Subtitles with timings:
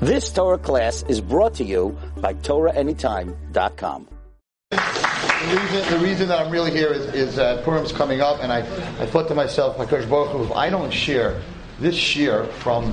[0.00, 4.08] This Torah class is brought to you by TorahAnytime.com.
[4.70, 4.78] The
[5.48, 8.58] reason, the reason that I'm really here is, is uh, Purim's coming up, and I,
[9.00, 11.40] I thought to myself, my Baruch Hu, if I don't share
[11.80, 12.92] this year from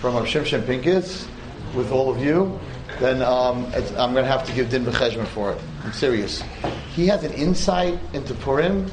[0.00, 1.28] from Rav Shimshon Pincus
[1.76, 2.58] with all of you,
[2.98, 3.66] then um,
[3.96, 5.60] I'm going to have to give Din B'cheshman for it.
[5.84, 6.42] I'm serious.
[6.92, 8.90] He has an insight into Purim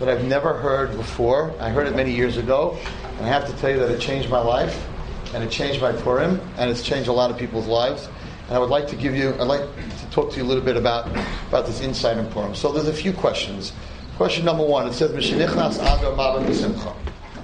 [0.00, 1.54] that I've never heard before.
[1.60, 2.76] I heard it many years ago,
[3.16, 4.86] and I have to tell you that it changed my life
[5.34, 8.08] and it changed my Purim, and it's changed a lot of people's lives.
[8.46, 10.64] And I would like to give you, I'd like to talk to you a little
[10.64, 11.06] bit about,
[11.48, 12.54] about this insight in Purim.
[12.54, 13.72] So there's a few questions.
[14.16, 16.94] Question number one, it says, Mishenichnas Adar Mavin B'Simcha.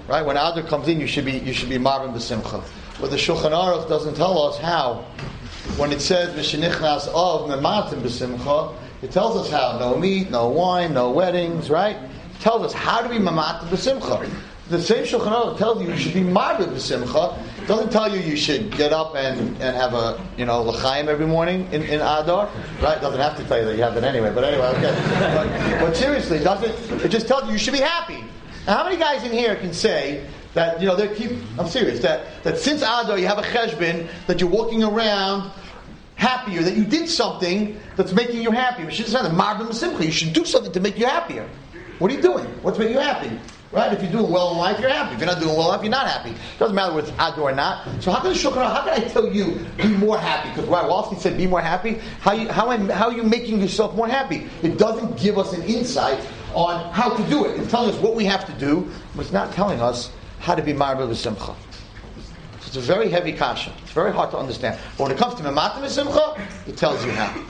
[0.09, 0.23] Right?
[0.27, 2.63] When Adar comes in, you should be, you should be Mavin B'Simcha.
[3.01, 5.05] But the Shulchan Aruch doesn't tell us how.
[5.77, 9.79] When it says, Mishenichnas of Mematim B'Simcha, it tells us how.
[9.79, 11.97] No meat, no wine, no weddings, right?
[11.97, 14.29] It tells us how to be Mematim B'Simcha.
[14.69, 17.39] The same Shulchan Aruch tells you you should be Marbid B'Simcha.
[17.66, 21.27] Doesn't tell you you should get up and, and have a, you know, L'chaim every
[21.27, 22.48] morning in, in Adar.
[22.80, 22.97] Right?
[22.97, 24.32] It doesn't have to tell you that you have it anyway.
[24.32, 24.95] But anyway, okay.
[25.35, 28.23] But, but seriously, doesn't it just tells you you should be happy.
[28.66, 32.01] Now, how many guys in here can say that, you know, they keep, I'm serious,
[32.02, 35.51] that, that since Adar you have a cheshbon, that you're walking around
[36.15, 38.85] happier, that you did something that's making you happy.
[38.85, 39.09] You should
[40.07, 41.48] You should do something to make you happier.
[41.98, 42.46] What are you doing?
[42.63, 43.38] What's making you happy?
[43.77, 43.93] Right?
[43.93, 45.15] If you're doing well in life, you're happy.
[45.15, 46.30] If you're not doing well in life, you're not happy.
[46.30, 48.02] It doesn't matter whether it's Adar or not.
[48.02, 50.49] So how can Shulchan how can I tell you be more happy?
[50.49, 52.01] Because right, Wallerstein said be more happy.
[52.21, 54.49] How you, how, am, how are you making yourself more happy?
[54.63, 57.60] It doesn't give us an insight on how to do it.
[57.60, 60.63] It's telling us what we have to do, but it's not telling us how to
[60.63, 61.54] be Marba Simcha.
[62.66, 63.74] It's a very heavy kasha.
[63.82, 64.81] It's very hard to understand.
[64.97, 65.87] But when it comes to Mematim
[66.66, 67.44] it tells you how.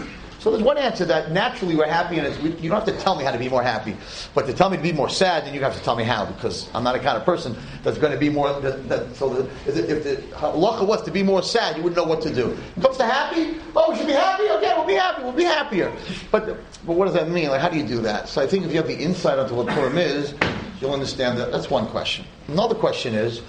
[0.46, 3.24] So there's one answer that naturally we're happy, and you don't have to tell me
[3.24, 3.96] how to be more happy,
[4.32, 6.24] but to tell me to be more sad, then you have to tell me how,
[6.24, 8.60] because I'm not a kind of person that's going to be more.
[8.60, 12.08] That, that, so the, if the halacha was to be more sad, you wouldn't know
[12.08, 12.56] what to do.
[12.76, 14.44] It comes to happy, oh, we should be happy.
[14.44, 15.24] Okay, we'll be happy.
[15.24, 15.92] We'll be happier.
[16.30, 16.46] But
[16.86, 17.48] but what does that mean?
[17.48, 18.28] Like, how do you do that?
[18.28, 20.32] So I think if you have the insight into what Purim is,
[20.80, 21.50] you'll understand that.
[21.50, 22.24] That's one question.
[22.46, 23.42] Another question is,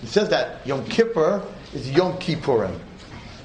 [0.00, 1.42] it says that Yom Kippur
[1.74, 2.78] is Yom Kippurim.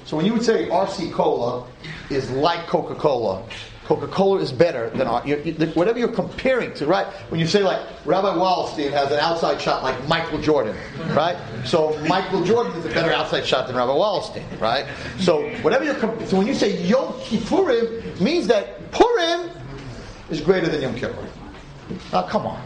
[0.04, 1.66] So when you would say RC Cola
[2.14, 3.42] is like Coca Cola,
[3.84, 7.06] Coca Cola is better than you, you, whatever you're comparing to, right?
[7.30, 10.76] When you say like Rabbi Wallerstein has an outside shot like Michael Jordan,
[11.10, 11.36] right?
[11.64, 14.86] So Michael Jordan is a better outside shot than Rabbi Wallerstein, right?
[15.18, 19.50] So whatever you're so when you say Yom Kippurim means that Purim
[20.30, 21.26] is greater than Yom Kippur.
[22.12, 22.62] Now come on.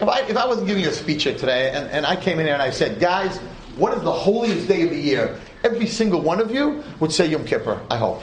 [0.00, 2.38] If I, if I wasn't giving you a speech here today and, and I came
[2.38, 3.38] in here and I said, guys,
[3.76, 5.38] what is the holiest day of the year?
[5.66, 8.22] every single one of you would say Yom Kippur, I hope.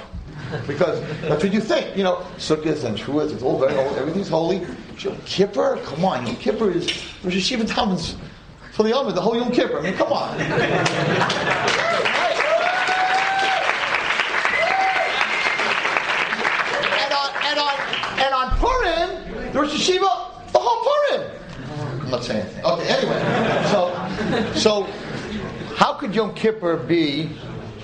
[0.68, 1.98] Because that's what you think.
[1.98, 4.66] You know, Sukkot and Shavuot, it's all very holy, everything's holy.
[5.00, 5.80] Yom Kippur?
[5.84, 6.86] Come on, Yom Kippur is
[7.24, 8.16] Rosh Hashiva Talmud's
[8.72, 9.80] for the Yom, the whole Yom Kippur.
[9.80, 10.40] I mean, come on.
[10.40, 10.52] and,
[17.14, 17.76] on and, on,
[18.20, 21.32] and on Purim, the Rosh Hashiva, the whole Purim.
[22.02, 22.66] I'm not saying anything.
[22.66, 23.20] Okay, anyway.
[23.72, 24.84] So, so
[25.76, 27.30] how could Yom Kippur be?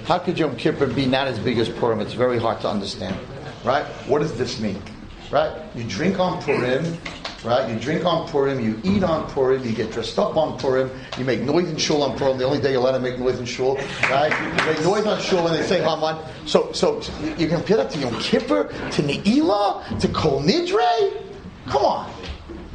[0.10, 2.00] How could Yom Kippur be not as big as Purim?
[2.00, 3.16] It's very hard to understand,
[3.64, 3.86] right?
[4.08, 4.82] What does this mean,
[5.30, 5.56] right?
[5.76, 6.98] You drink on Purim,
[7.44, 7.70] right?
[7.70, 10.90] You drink on Purim, you eat on Purim, you get dressed up on Purim,
[11.20, 12.40] you make noise in shul on Purim.
[12.40, 13.76] The only day you're allowed to make noise in shul,
[14.10, 14.34] right?
[14.58, 16.18] You make noise on shul when they say Haman.
[16.48, 17.04] So, so
[17.38, 21.22] you compare that to Yom Kippur, to Ne'ilah, to Kol Nidre.
[21.68, 22.12] Come on.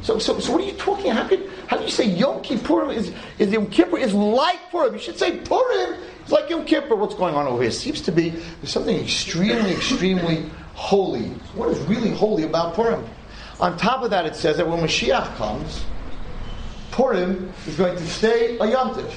[0.03, 1.11] So, so, so what are you talking?
[1.11, 4.93] How could how do you say Yom Kippur is, is Yom Kippur is like Purim?
[4.93, 6.95] You should say Purim is like Yom Kippur.
[6.95, 7.69] What's going on over here?
[7.69, 11.29] It seems to be there's something extremely, extremely holy.
[11.53, 13.05] What is really holy about Purim?
[13.59, 15.85] On top of that, it says that when Mashiach comes,
[16.91, 19.13] Purim is going to stay a Yom Tiv.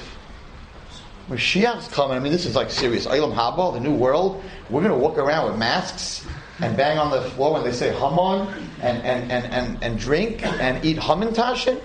[1.29, 2.17] Mashiach's coming.
[2.17, 3.05] I mean, this is like serious.
[3.05, 4.41] Olam Haba, the new world.
[4.69, 6.25] We're going to walk around with masks
[6.61, 8.47] and bang on the floor when they say Haman
[8.81, 11.79] and, and, and, and, and drink and eat Hamantashen?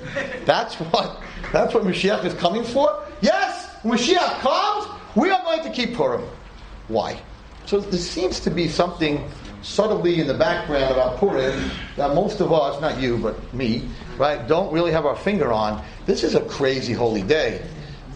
[0.44, 1.20] That's what
[1.52, 3.04] that's what Mashiach is coming for?
[3.20, 6.24] Yes, when Mashiach comes, we are going to keep Purim.
[6.88, 7.20] Why?
[7.66, 9.30] So there seems to be something
[9.62, 13.88] subtly in the background about Purim that most of us, not you, but me,
[14.18, 15.84] right, don't really have our finger on.
[16.06, 17.64] This is a crazy holy day.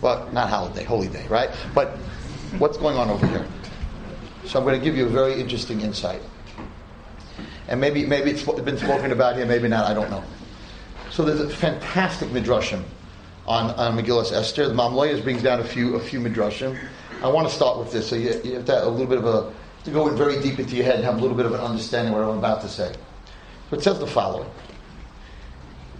[0.00, 1.50] But not holiday, holy day, right?
[1.74, 1.96] But
[2.58, 3.46] what's going on over here?
[4.44, 6.22] So I'm going to give you a very interesting insight
[7.68, 9.86] and maybe maybe it's been spoken about here, maybe not.
[9.86, 10.24] I don't know.
[11.10, 12.82] So there's a fantastic midrashim
[13.48, 14.68] on, on Megillas Esther.
[14.68, 16.78] The Me'am Lo'ez brings down a few a few midrashim.
[17.22, 19.18] I want to start with this, so you, you have to have a little bit
[19.18, 19.52] of a
[19.84, 21.60] to go in very deep into your head and have a little bit of an
[21.60, 22.92] understanding of what I'm about to say.
[23.70, 24.48] So it says the following.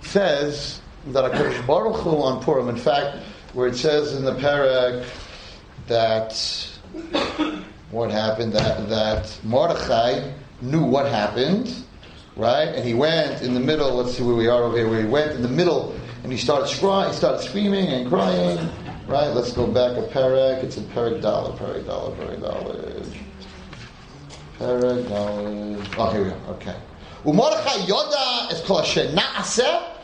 [0.00, 3.24] It says that Hakadosh Baruch Hu on Purim, in fact,
[3.54, 5.06] where it says in the parak
[5.86, 6.34] that
[7.90, 11.74] what happened, that, that Mordechai knew what happened,
[12.36, 12.68] right?
[12.68, 15.08] And he went in the middle, let's see where we are over here, where he
[15.08, 15.94] went in the middle
[16.28, 18.58] and he started, scry, he started screaming and crying,
[19.06, 19.28] right?
[19.28, 23.02] Let's go back a parak, it's a parak dollar, parak dollar, parak dollar.
[24.58, 25.86] Parak dollar.
[25.96, 26.76] Oh, here we go, okay.
[27.24, 29.94] Umordechai yoda es kol asher na'aseh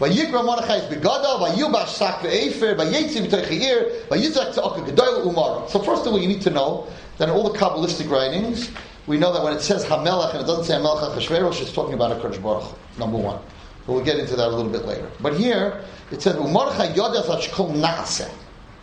[0.00, 5.68] Vayikra Mordechai is begada, vayilbash sak ve'efer, vayetzi v'toich vayizak tza'aka gedoyel umar.
[5.68, 6.88] So first of all, you need to know
[7.18, 8.68] that in all the Kabbalistic writings,
[9.06, 11.94] we know that when it says Hamelach and it doesn't say Hamelach HaChashverosh, it's talking
[11.94, 13.40] about a Kodesh Baruch number one.
[13.90, 15.10] But we'll get into that a little bit later.
[15.18, 15.82] But here,
[16.12, 16.36] it says.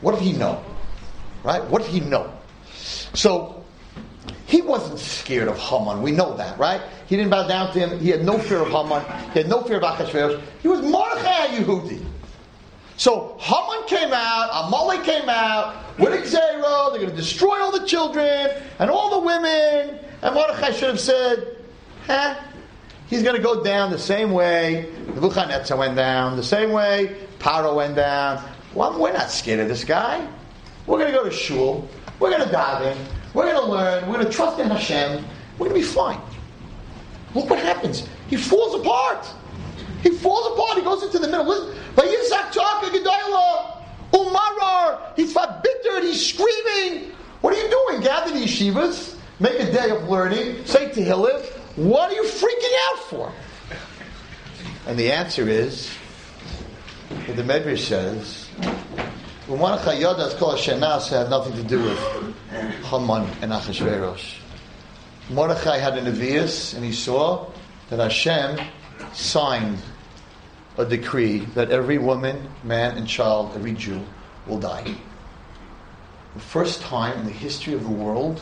[0.02, 0.62] What did he know?
[1.46, 1.64] Right?
[1.64, 2.34] What did he know?
[3.14, 3.64] So,
[4.48, 6.02] he wasn't scared of Haman.
[6.02, 6.82] We know that, right?
[7.08, 7.98] He didn't bow down to him.
[8.02, 9.02] He had no fear of Haman.
[9.32, 10.42] He had no fear of Achashverosh.
[10.62, 12.04] He was Mordechai Yehudi.
[12.98, 16.92] So Haman came out, Amalek came out with gzera.
[16.92, 18.50] They're going to destroy all the children
[18.80, 20.00] and all the women.
[20.22, 21.56] And Mordechai should have said,
[22.08, 22.36] "Huh."
[23.08, 27.76] He's going to go down the same way Nebuchadnezzar went down, the same way Paro
[27.76, 28.44] went down.
[28.74, 30.28] Well, we're not scared of this guy.
[30.86, 31.88] We're going to go to shul.
[32.20, 32.98] We're going to dive in.
[33.34, 34.08] We're going to learn.
[34.08, 35.24] We're going to trust in Hashem.
[35.58, 36.20] We're going to be fine.
[37.34, 38.08] Look what happens.
[38.28, 39.28] He falls apart.
[40.04, 40.78] He falls apart.
[40.78, 41.46] He goes into the middle.
[41.46, 41.76] Listen,
[44.14, 45.16] Umarar.
[45.16, 46.02] He's far bitter.
[46.02, 47.12] He's screaming.
[47.42, 48.02] What are you doing?
[48.02, 49.16] Gather the yeshivas.
[49.40, 50.66] Make a day of learning.
[50.66, 51.46] Say Tehillim,
[51.78, 53.34] what are you freaking out for?
[54.88, 55.96] And the answer is,
[57.10, 58.50] the Medrash says,
[59.46, 62.00] Umanach Yodas Shenas had nothing to do with
[62.84, 64.40] Haman and Achashverosh.
[65.30, 67.50] Mordechai had an Nevi'us, and he saw
[67.90, 68.60] that Hashem
[69.14, 69.78] signed
[70.78, 74.04] a decree that every woman, man, and child, every Jew,
[74.48, 74.96] will die.
[76.34, 78.42] The first time in the history of the world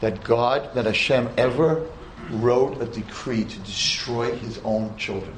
[0.00, 1.86] that God, that Hashem ever
[2.30, 5.34] wrote a decree to destroy his own children.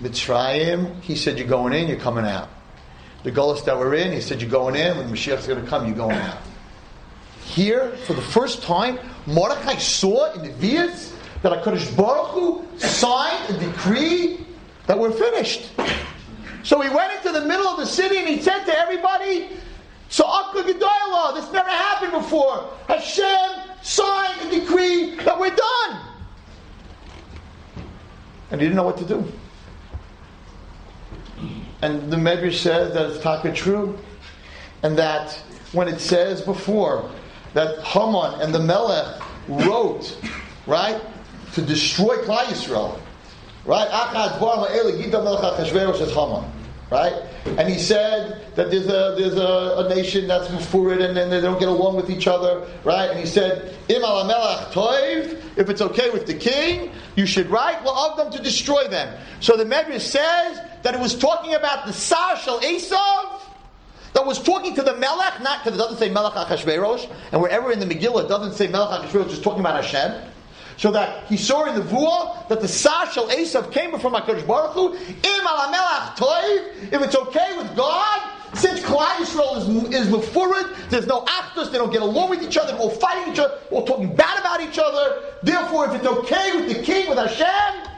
[0.00, 2.48] Mitzrayim, he said, You're going in, you're coming out.
[3.22, 5.86] The Gullus that we're in, he said, You're going in, when Mashiach's going to come,
[5.86, 6.38] you're going out.
[7.44, 13.54] Here, for the first time, Mordechai saw in the Vias that HaKadosh Baruch Hu signed
[13.54, 14.44] a decree
[14.86, 15.70] that we're finished.
[16.62, 19.48] So he went into the middle of the city and he said to everybody,
[20.08, 22.68] So Gedoyla, this never happened before.
[22.88, 26.00] Hashem signed a decree that we're done.
[28.50, 29.24] And he didn't know what to do.
[31.82, 33.98] And the Medrash says that it's taka true.
[34.82, 35.32] And that
[35.72, 37.10] when it says before
[37.54, 40.18] that Haman and the Melech wrote,
[40.66, 41.00] right,
[41.54, 43.00] to destroy Klal Yisrael,
[43.64, 43.88] right?
[46.90, 47.14] Right?
[47.44, 51.40] And he said that there's a there's a, a nation that's it and then they
[51.40, 53.10] don't get along with each other, right?
[53.10, 58.16] And he said, Im toiv, if it's okay with the king, you should write of
[58.16, 59.18] them to destroy them.
[59.40, 63.40] So the Medrash says that it was talking about the Sar Shal Esav,
[64.16, 67.70] that was talking to the Melech, not because it doesn't say Melech Achashverosh, and wherever
[67.70, 70.32] in the Megillah it doesn't say Melech Achashverosh, it's talking about Hashem.
[70.76, 74.72] So that he saw in the Vua that the Sashal Esav came from HaKadosh Baruch
[74.72, 75.46] Hu, Im
[76.16, 81.70] Toiv, if it's okay with God, since Klal Yisrael is, is Mefurid, there's no actors,
[81.70, 84.38] they don't get along with each other, they're all fighting each other, all talking bad
[84.38, 85.22] about each other.
[85.42, 87.90] Therefore, if it's okay with the king, with Hashem,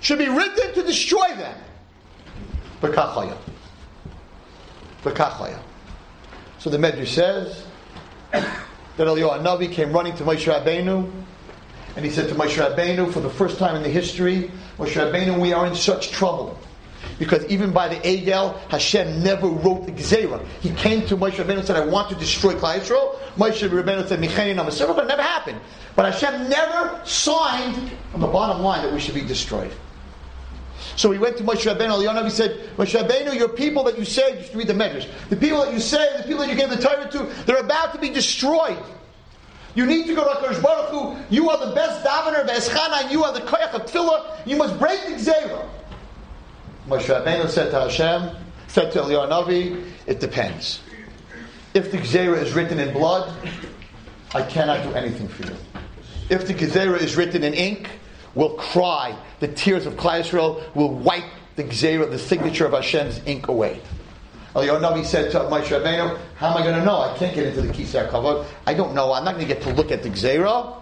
[0.00, 1.58] should be written to destroy them.
[2.80, 3.36] Bekachaya.
[6.58, 7.64] So the Medrash says
[8.32, 8.44] that
[8.98, 11.10] Eliyahu Navi came running to Moshe Rabbeinu,
[11.96, 15.40] and he said to Moshe Rabbeinu, for the first time in the history, Moshe Rabbeinu,
[15.40, 16.58] we are in such trouble.
[17.18, 20.44] Because even by the Egel, Hashem never wrote the Gezerah.
[20.60, 23.16] He came to Moshe Rabbeinu and said, I want to destroy Klal Yisrael.
[23.36, 25.58] Moshe Rabbeinu said, Michani Namasirah, but it never happened.
[25.94, 29.72] But Hashem never signed on the bottom line that we should be destroyed.
[30.96, 34.04] So he went to Moshe Rabbeinu Eliyahu, he said, Moshe Rabbeinu, your people that you
[34.04, 36.68] say, just read the Medrash, the people that you say, the people that you gave
[36.68, 38.76] the Torah to, they're about to be destroyed.
[39.76, 41.34] You need to go to HaKadosh Baruch Hu.
[41.34, 44.46] You are the best davener of Eschana, and you are the koyach of Tefillah.
[44.46, 45.68] You must break the Gzera.
[46.88, 48.34] Moshe Rabbeinu said to Hashem,
[48.68, 50.80] said to Eliyahu Navi, it depends.
[51.74, 53.30] If the Gzera is written in blood,
[54.34, 55.56] I cannot do anything for you.
[56.30, 57.90] If the Gzera is written in ink,
[58.34, 59.14] we'll cry.
[59.40, 61.24] The tears of Klal Yisrael will wipe
[61.56, 63.80] the gzera, the signature of Hashem's ink away.
[64.56, 66.98] Oh, Eliyahu Navi said to Moshe Rabbeinu, "How am I going to know?
[66.98, 68.46] I can't get into the Kisar Kavod.
[68.66, 69.12] I don't know.
[69.12, 70.80] I'm not going to get to look at the gzera."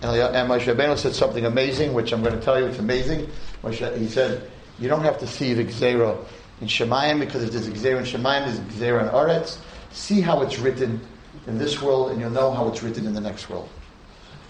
[0.00, 2.64] And, Moshe Rabbeinu said something amazing, which I'm going to tell you.
[2.64, 3.28] It's amazing.
[3.68, 6.16] He said, "You don't have to see the gzera
[6.62, 9.58] in Shemayim because if there's a gzera in Shemayim, there's a gzera in Aretz.
[9.92, 11.02] see how it's written
[11.46, 13.68] in this world, and you'll know how it's written in the next world.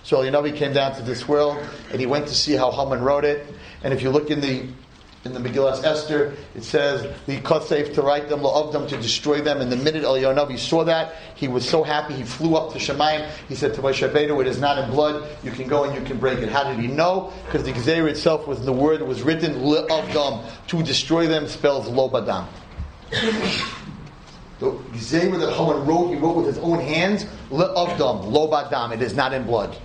[0.04, 1.58] So he came down to this world,
[1.90, 3.44] and he went to see how Haman wrote it.
[3.82, 4.68] And if you look in the
[5.24, 9.40] in the Megillah Esther, it says the Kotsev to write them, of them to destroy
[9.40, 9.60] them.
[9.60, 12.14] And the minute Eliyahu saw that, he was so happy.
[12.14, 13.28] He flew up to Shemaim.
[13.48, 15.22] He said to Moshe Rabbeinu, "It is not in blood.
[15.44, 17.32] You can go and you can break it." How did he know?
[17.46, 19.54] Because the Gezer itself was the word was written
[19.90, 22.46] of them to destroy them spells lo badam.
[24.58, 28.92] The Gezer that Haman wrote, he wrote with his own hands, of them, lo badam.
[28.92, 29.76] It is not in blood.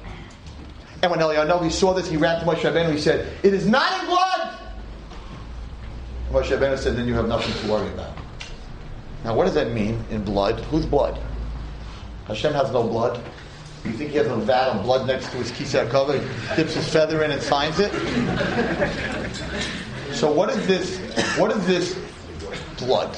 [1.03, 2.91] And when Eliyahu saw this, he ran to Moshe Rabbeinu.
[2.93, 4.56] He said, "It is not in blood."
[6.31, 8.17] Moshe Rabbeinu said, then you have nothing to worry about.
[9.23, 10.59] Now, what does that mean in blood?
[10.65, 11.19] Whose blood?
[12.27, 13.23] Hashem has no blood.
[13.85, 16.19] You think he has a vat of blood next to his kisei cover?
[16.19, 17.91] He dips his feather in and signs it?
[20.13, 20.97] So what is this?
[21.37, 21.97] What is this
[22.79, 23.15] blood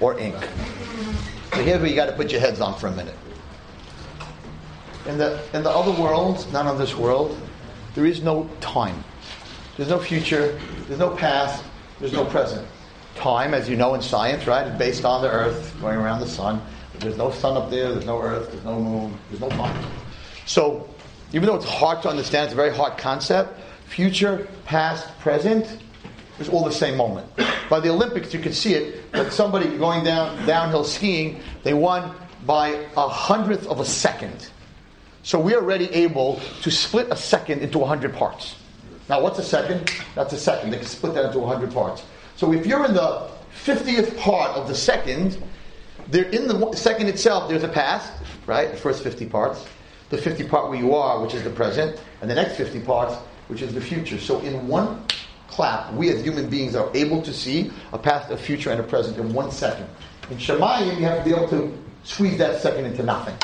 [0.00, 0.36] or ink?
[1.54, 3.16] So here's where you got to put your heads on for a minute.
[5.06, 7.38] In the in the other world, not on this world,
[7.94, 9.02] there is no time.
[9.76, 10.60] There's no future.
[10.86, 11.64] There's no past.
[12.00, 12.66] There's no present.
[13.16, 16.28] Time, as you know in science, right, is based on the Earth going around the
[16.28, 16.62] sun.
[17.00, 19.84] There's no sun up there, there's no Earth, there's no moon, there's no time.
[20.46, 20.88] So,
[21.32, 23.58] even though it's hard to understand, it's a very hard concept.
[23.88, 25.78] Future, past, present
[26.38, 27.26] is all the same moment.
[27.68, 32.14] By the Olympics, you can see it that somebody going down downhill skiing, they won
[32.46, 34.50] by a hundredth of a second.
[35.22, 38.54] So we are already able to split a second into a hundred parts.
[39.08, 39.90] Now, what's a second?
[40.14, 40.70] That's a second.
[40.70, 42.02] They can split that into 100 parts.
[42.36, 43.30] So if you're in the
[43.64, 45.42] 50th part of the second,
[46.08, 48.12] there in the second itself, there's a past,
[48.46, 48.70] right?
[48.70, 49.66] The first 50 parts.
[50.10, 53.14] The 50 part where you are, which is the present, and the next 50 parts,
[53.48, 54.18] which is the future.
[54.18, 55.04] So in one
[55.48, 58.84] clap, we as human beings are able to see a past, a future, and a
[58.84, 59.86] present in one second.
[60.30, 63.34] In Shemayim, you have to be able to squeeze that second into nothing.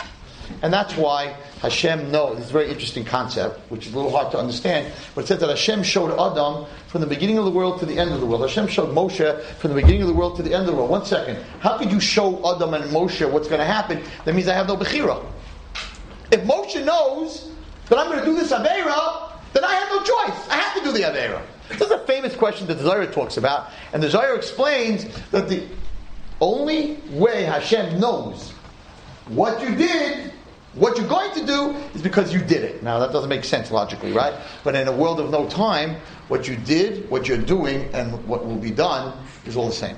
[0.62, 2.38] And that's why Hashem knows.
[2.38, 4.92] It's a very interesting concept, which is a little hard to understand.
[5.14, 7.98] But it says that Hashem showed Adam from the beginning of the world to the
[7.98, 8.42] end of the world.
[8.42, 10.90] Hashem showed Moshe from the beginning of the world to the end of the world.
[10.90, 11.38] One second.
[11.60, 14.02] How could you show Adam and Moshe what's going to happen?
[14.24, 15.24] That means I have no Bechira.
[16.30, 17.50] If Moshe knows
[17.88, 20.48] that I'm going to do this Aveira, then I have no choice.
[20.48, 21.42] I have to do the Aveira.
[21.68, 23.70] This is a famous question that the Zohar talks about.
[23.92, 25.66] And the Zohar explains that the
[26.40, 28.50] only way Hashem knows
[29.28, 30.33] what you did
[30.74, 32.82] what you're going to do is because you did it.
[32.82, 34.34] Now, that doesn't make sense logically, right?
[34.64, 35.96] But in a world of no time,
[36.28, 39.16] what you did, what you're doing, and what will be done
[39.46, 39.96] is all the same.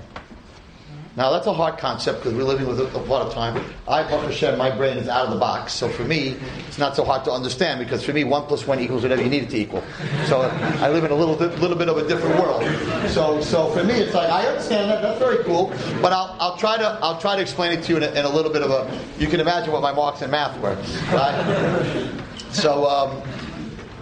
[1.16, 3.56] Now that's a hard concept because we're living with it a, lot of time.
[3.88, 6.36] I, Baruch Hashem, my brain is out of the box, so for me,
[6.68, 9.30] it's not so hard to understand because for me, one plus one equals whatever you
[9.30, 9.82] need it to equal.
[10.26, 12.62] So I live in a little bit, little bit of a different world.
[13.08, 15.00] So, so for me, it's like I understand that.
[15.00, 15.68] That's very cool,
[16.02, 18.26] but I'll, I'll try to, I'll try to explain it to you in a, in
[18.26, 19.00] a little bit of a.
[19.18, 20.74] You can imagine what my marks in math were,
[21.14, 22.12] right?
[22.50, 23.22] So um,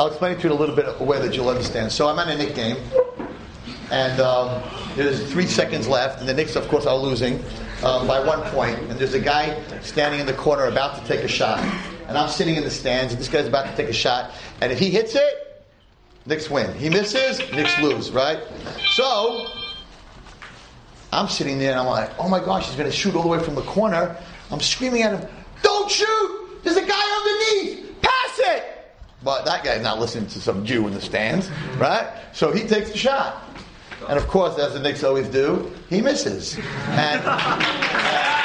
[0.01, 1.93] I'll explain it to you in a little bit of a way that you'll understand.
[1.93, 2.77] So I'm at a Knick game,
[3.95, 4.21] and.
[4.21, 4.63] Um,
[4.97, 7.43] there's three seconds left, and the Knicks, of course, are losing
[7.83, 8.79] um, by one point.
[8.79, 11.59] And there's a guy standing in the corner about to take a shot.
[12.07, 14.31] And I'm sitting in the stands, and this guy's about to take a shot.
[14.61, 15.65] And if he hits it,
[16.27, 16.73] Knicks win.
[16.77, 18.39] He misses, Knicks lose, right?
[18.93, 19.49] So,
[21.13, 23.29] I'm sitting there, and I'm like, oh my gosh, he's going to shoot all the
[23.29, 24.17] way from the corner.
[24.53, 25.29] I'm screaming at him,
[25.63, 26.61] don't shoot!
[26.63, 28.01] There's a guy underneath!
[28.01, 28.65] Pass it!
[29.25, 32.07] But that guy's not listening to some Jew in the stands, right?
[32.33, 33.44] So he takes the shot.
[34.09, 36.57] And of course, as the Knicks always do, he misses.
[36.57, 38.21] And, uh,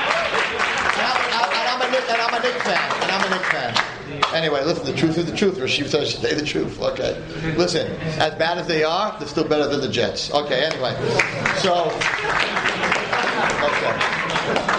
[1.92, 3.04] Knick, and I'm a Knicks fan.
[3.04, 4.36] And I'm a Knicks fan.
[4.36, 5.58] Anyway, listen, the truth is the truth.
[5.58, 6.80] Rasheed says say the truth.
[6.80, 7.22] Okay.
[7.58, 10.32] Listen, as bad as they are, they're still better than the Jets.
[10.32, 10.94] Okay, anyway.
[11.58, 11.86] So,
[13.66, 13.96] okay.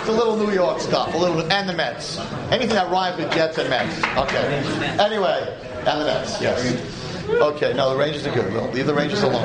[0.00, 2.18] It's a little New York stuff, a little, and the Mets.
[2.50, 3.96] Anything that rhymes with Jets and Mets.
[4.16, 4.62] Okay.
[4.98, 6.99] Anyway, and the Mets, yes.
[7.38, 8.74] Okay, no, the Rangers are good.
[8.74, 9.42] Leave the Rangers alone.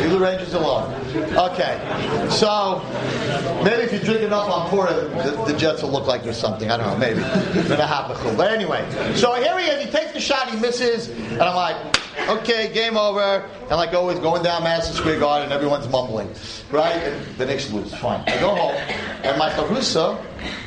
[0.00, 0.92] Leave the Rangers alone.
[1.36, 1.78] Okay,
[2.30, 2.80] so
[3.64, 6.70] maybe if you drink enough on Porter, the, the, Jets will look like there's something.
[6.70, 7.20] I don't know, maybe.
[8.36, 9.84] But anyway, so here he is.
[9.84, 11.76] He takes the shot, he misses, and I'm like,
[12.28, 13.44] okay, game over.
[13.62, 16.32] And like always, going down Madison Square Garden, and everyone's mumbling,
[16.70, 16.94] right?
[16.94, 17.92] And the Knicks lose.
[17.94, 18.24] Fine.
[18.26, 18.74] I go home,
[19.24, 20.14] and Michael Russo,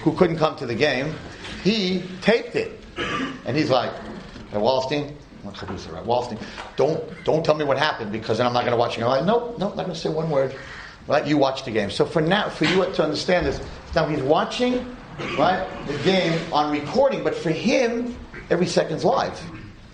[0.04, 1.16] who couldn't come to the game,
[1.64, 2.80] he taped it,
[3.46, 3.94] and he's like.
[5.94, 6.06] Right?
[6.06, 6.42] Wallerstein,
[6.76, 9.02] don't don't tell me what happened because then I'm not going to watch it.
[9.02, 10.56] I'm like, nope, nope, not going to say one word.
[11.08, 11.26] Right?
[11.28, 11.90] You watch the game.
[11.90, 13.60] So for now, for you to understand this,
[13.94, 14.96] now he's watching,
[15.38, 18.16] right, the game on recording, but for him,
[18.50, 19.40] every second's live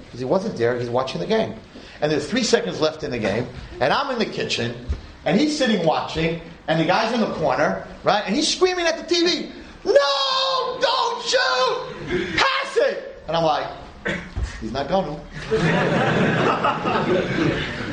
[0.05, 0.77] because he wasn't there.
[0.79, 1.55] He's watching the game,
[2.01, 3.47] and there's three seconds left in the game,
[3.79, 4.75] and I'm in the kitchen,
[5.25, 8.23] and he's sitting watching, and the guy's in the corner, right?
[8.25, 9.51] And he's screaming at the TV,
[9.83, 12.37] No, don't shoot!
[12.37, 13.23] Pass it!
[13.27, 13.67] And I'm like,
[14.61, 15.21] He's not going to.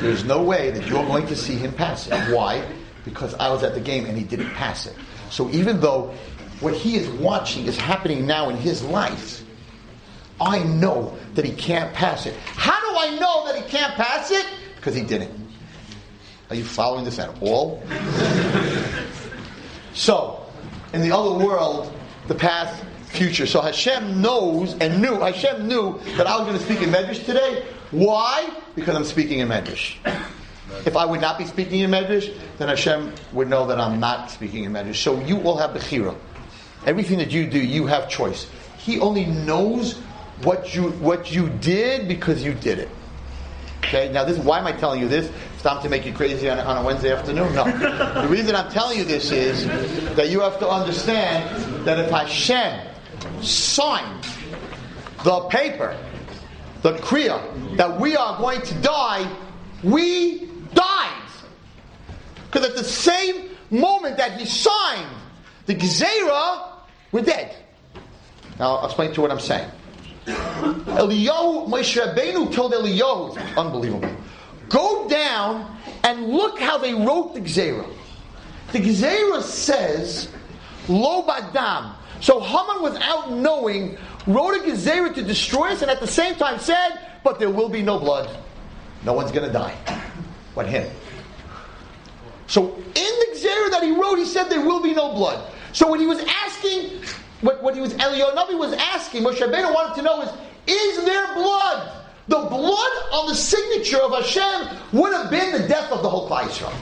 [0.01, 2.35] There's no way that you're going to see him pass it.
[2.35, 2.67] Why?
[3.05, 4.95] Because I was at the game and he didn't pass it.
[5.29, 6.13] So even though
[6.59, 9.43] what he is watching is happening now in his life,
[10.41, 12.35] I know that he can't pass it.
[12.35, 14.45] How do I know that he can't pass it?
[14.75, 15.31] Because he didn't.
[16.49, 17.81] Are you following this at all?
[19.93, 20.45] so,
[20.93, 21.93] in the other world,
[22.27, 22.83] the path
[23.17, 23.45] future.
[23.45, 27.25] So Hashem knows and knew, Hashem knew that I was going to speak in Medrash
[27.25, 27.65] today.
[27.91, 28.49] Why?
[28.75, 29.95] Because I'm speaking in Medrash.
[30.85, 34.29] If I would not be speaking in Medrash, then Hashem would know that I'm not
[34.29, 34.97] speaking in Medrash.
[34.97, 36.15] So you all have the chira.
[36.85, 38.47] Everything that you do, you have choice.
[38.77, 39.97] He only knows
[40.43, 42.89] what you what you did because you did it.
[43.79, 44.11] Okay.
[44.11, 45.31] Now, this why am I telling you this?
[45.57, 47.53] Stop to make you crazy on, on a Wednesday afternoon?
[47.55, 47.63] No.
[48.21, 49.65] the reason I'm telling you this is
[50.15, 52.86] that you have to understand that if Hashem
[53.41, 54.25] signed
[55.23, 55.97] the paper,
[56.81, 59.29] the Kriya, that we are going to die,
[59.83, 61.31] we died.
[62.45, 65.09] Because at the same moment that he signed
[65.65, 66.71] the Gezerah,
[67.11, 67.55] we're dead.
[68.59, 69.69] Now, I'll explain to you what I'm saying.
[70.25, 74.09] Eliyahu, Moshe Rabbeinu told Eliyahu, unbelievable,
[74.69, 77.87] go down and look how they wrote the Gezerah.
[78.71, 80.29] The Gezerah says,
[80.87, 86.07] Lo Badam, so Haman, without knowing, wrote a gezerah to destroy us, and at the
[86.07, 88.29] same time said, "But there will be no blood.
[89.03, 89.75] No one's going to die,
[90.55, 90.89] but him."
[92.47, 95.51] So in the gezerah that he wrote, he said there will be no blood.
[95.73, 97.03] So when he was asking,
[97.41, 100.29] what, what he was Eliyahu was asking, Moshe Rabbeinu wanted to know is,
[100.65, 101.91] is there blood?
[102.27, 106.27] The blood on the signature of Hashem would have been the death of the whole
[106.29, 106.73] Yisrael.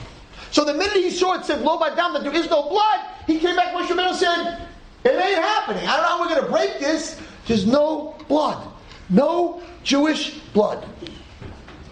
[0.50, 3.38] So the minute he saw it said Lo Badam that there is no blood, he
[3.38, 3.74] came back.
[3.74, 4.66] Moshe Rabbeinu said,
[5.06, 5.86] it ain't happening.
[5.86, 7.20] I don't know how we're going to break this.
[7.46, 8.66] There's no blood.
[9.08, 10.86] No Jewish blood.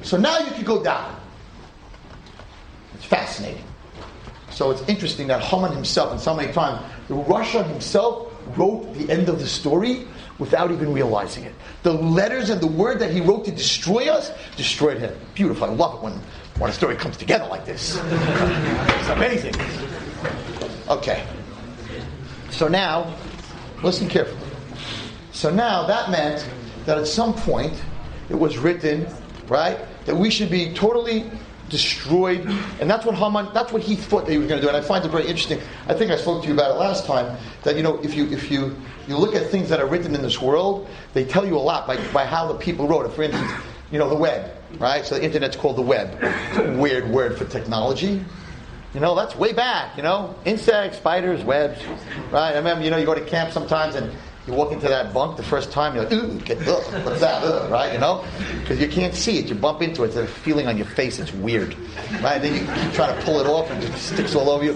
[0.02, 1.18] So now you can go down.
[2.94, 3.64] It's fascinating.
[4.50, 9.28] So it's interesting that Haman himself, and so many times, Russia himself wrote the end
[9.28, 10.06] of the story
[10.38, 11.54] without even realizing it.
[11.82, 15.14] The letters and the word that he wrote to destroy us destroyed him.
[15.34, 15.70] Beautiful.
[15.70, 16.12] I love it when,
[16.58, 17.98] when a story comes together like this.
[18.04, 19.54] it's amazing.
[20.88, 21.26] Okay.
[22.54, 23.12] So now,
[23.82, 24.40] listen carefully.
[25.32, 26.48] So now that meant
[26.86, 27.74] that at some point
[28.28, 29.08] it was written,
[29.48, 31.28] right, that we should be totally
[31.68, 32.46] destroyed,
[32.80, 34.68] and that's what Haman, that's what he thought that he was going to do.
[34.68, 35.60] And I find it very interesting.
[35.88, 37.36] I think I spoke to you about it last time.
[37.64, 38.76] That you know, if you if you
[39.08, 41.88] you look at things that are written in this world, they tell you a lot
[41.88, 43.12] by, by how the people wrote it.
[43.14, 43.50] For instance,
[43.90, 45.04] you know, the web, right?
[45.04, 46.16] So the internet's called the web.
[46.22, 48.24] It's a weird word for technology.
[48.94, 50.36] You know, that's way back, you know.
[50.44, 51.84] Insects, spiders, webs.
[52.30, 52.52] Right?
[52.52, 54.12] I remember, you know, you go to camp sometimes and
[54.46, 57.42] you walk into that bunk the first time, you're like, ooh, get, ugh, what's that?
[57.42, 57.92] Ugh, right?
[57.92, 58.24] You know?
[58.60, 59.46] Because you can't see it.
[59.46, 60.08] You bump into it.
[60.08, 61.18] It's a feeling on your face.
[61.18, 61.74] It's weird.
[62.22, 62.40] Right?
[62.40, 64.74] And then you trying to pull it off and it sticks all over you.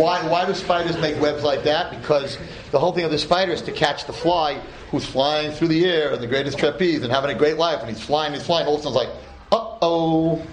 [0.00, 1.90] Why, why do spiders make webs like that?
[1.98, 2.38] Because
[2.70, 5.86] the whole thing of the spider is to catch the fly who's flying through the
[5.86, 7.80] air in the greatest trapeze and having a great life.
[7.80, 8.68] And he's flying, he's flying.
[8.68, 10.46] All of a sudden, it's like, uh oh,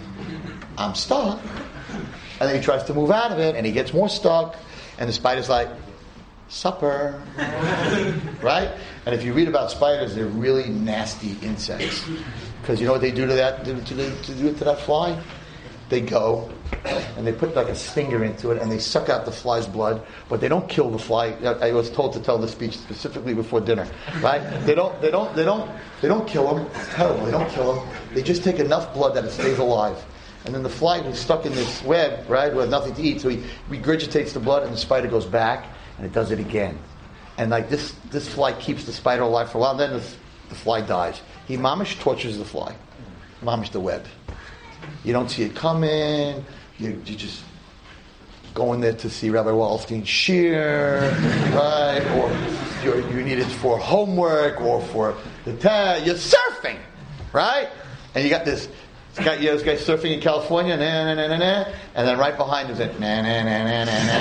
[0.78, 1.40] I'm stuck.
[2.40, 4.56] And then he tries to move out of it and he gets more stuck.
[4.98, 5.70] And the spider's like,
[6.54, 7.22] supper.
[8.42, 8.72] right?
[9.06, 12.06] And if you read about spiders, they're really nasty insects.
[12.62, 15.22] Because you know what they do to that, to, to, to to that fly?
[15.90, 16.50] They go
[16.86, 20.02] and they put like a stinger into it and they suck out the fly's blood,
[20.30, 21.34] but they don't kill the fly.
[21.62, 23.88] I was told to tell this speech specifically before dinner,
[24.22, 24.42] right?
[24.66, 25.70] They don't, they don't, they don't,
[26.02, 26.68] they don't kill them.
[26.74, 27.26] It's terrible.
[27.26, 27.90] They don't kill them.
[28.14, 30.04] They just take enough blood that it stays alive.
[30.46, 33.22] And then the fly was stuck in this web, right, with nothing to eat.
[33.22, 36.78] So he regurgitates the blood, and the spider goes back, and it does it again.
[37.38, 39.76] And like this, this fly keeps the spider alive for a while.
[39.76, 40.04] Then the,
[40.50, 41.22] the fly dies.
[41.48, 42.76] He mamish tortures the fly,
[43.42, 44.06] mamish the web.
[45.04, 46.46] You don't see it coming.
[46.78, 47.44] You, you just
[48.54, 51.00] go in there to see Rabbi Wallerstein shear,
[51.54, 52.06] right?
[52.18, 56.06] Or you need it for homework or for the test.
[56.06, 56.78] You're surfing,
[57.32, 57.70] right?
[58.14, 58.68] And you got this
[59.16, 62.08] it's got you know, this guy surfing in California, nah, nah, nah, nah, nah, and
[62.08, 64.14] then right behind is it, nah, nah, nah, nah, nah, nah.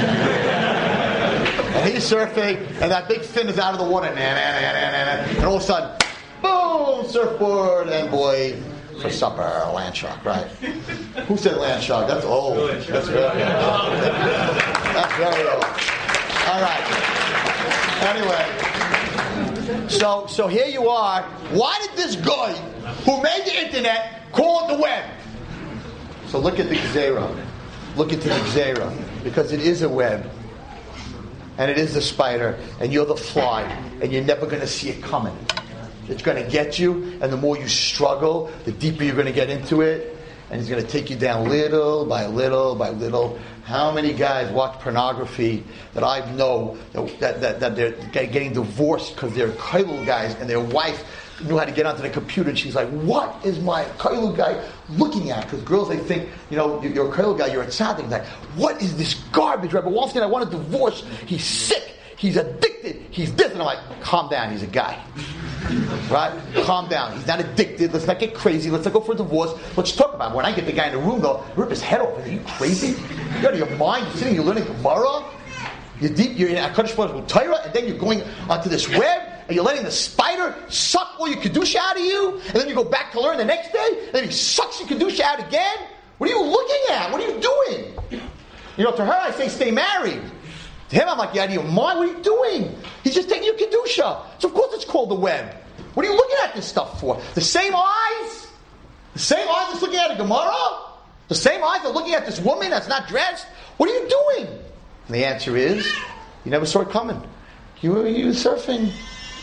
[1.79, 4.61] and he's surfing, and that big fin is out of the water, nah, nah, nah,
[4.61, 5.31] nah, nah, nah.
[5.31, 5.97] and all of a sudden,
[6.43, 8.55] boom, surfboard, and boy,
[9.01, 10.47] for supper, land shark, right?
[11.27, 12.07] Who said land shark?
[12.07, 12.69] That's old.
[12.69, 13.93] That's very old.
[14.93, 15.65] That's very old.
[16.49, 16.85] All right.
[18.13, 21.23] Anyway, so so here you are.
[21.51, 22.53] Why did this guy
[23.05, 25.11] who made the internet Call it the web.
[26.29, 27.47] So look at the Gezerah.
[27.97, 30.31] look into the gzera, because it is a web,
[31.59, 33.63] and it is the spider, and you're the fly,
[34.01, 35.37] and you're never going to see it coming.
[36.09, 39.33] It's going to get you, and the more you struggle, the deeper you're going to
[39.33, 40.17] get into it,
[40.51, 43.39] and it's going to take you down little by little by little.
[43.65, 45.65] How many guys watch pornography
[45.95, 47.93] that I know that, that, that they're
[48.27, 51.05] getting divorced because they're Kailul guys and their wife
[51.45, 54.63] knew how to get onto the computer and she's like, what is my Kailul guy
[54.91, 55.45] looking at?
[55.45, 58.09] Because girls, they think, you know, you're a Kailul guy, you're a tzaddik.
[58.11, 58.25] Like,
[58.57, 59.73] what is this garbage?
[59.73, 61.05] Rabbi Wallerstein, I want a divorce.
[61.27, 61.97] He's sick.
[62.17, 63.03] He's addicted.
[63.11, 63.51] He's this.
[63.53, 64.53] And I'm like, calm down.
[64.53, 65.03] He's a guy.
[66.11, 66.39] Right?
[66.65, 67.17] Calm down.
[67.17, 67.93] He's not addicted.
[67.95, 68.69] Let's not get crazy.
[68.69, 69.55] Let's not go for a divorce.
[69.77, 70.37] Let's talk about it.
[70.37, 72.19] When I get the guy in the room, though, rip his head off.
[72.19, 73.01] Are you crazy?
[73.41, 74.07] You're out of your mind.
[74.09, 75.25] You're sitting, you're learning Gemara.
[76.03, 79.57] You're deep, you're in a Kaddish Torah, and then you're going onto this web, and
[79.57, 82.85] you're letting the spider suck all your Kedusha out of you, and then you go
[82.85, 85.77] back to learn the next day, and then he sucks your Kedusha out again?
[86.17, 87.13] What are you looking at?
[87.13, 88.23] What are you doing?
[88.79, 90.23] You know, to her I say stay married.
[90.89, 91.99] To him I'm like, yeah, of your mind?
[91.99, 92.75] What are you doing?
[93.05, 94.25] He's just taking your Kedusha.
[94.39, 95.55] So of course it's called the web.
[95.93, 97.21] What are you looking at this stuff for?
[97.35, 98.47] The same eyes?
[99.13, 100.55] The same eyes that's looking at a Gemara?
[101.29, 103.47] The same eyes that looking at this woman that's not dressed?
[103.77, 104.47] What are you doing?
[105.09, 105.87] And the answer is,
[106.47, 107.23] you never saw it coming.
[107.83, 108.93] You were, you were surfing,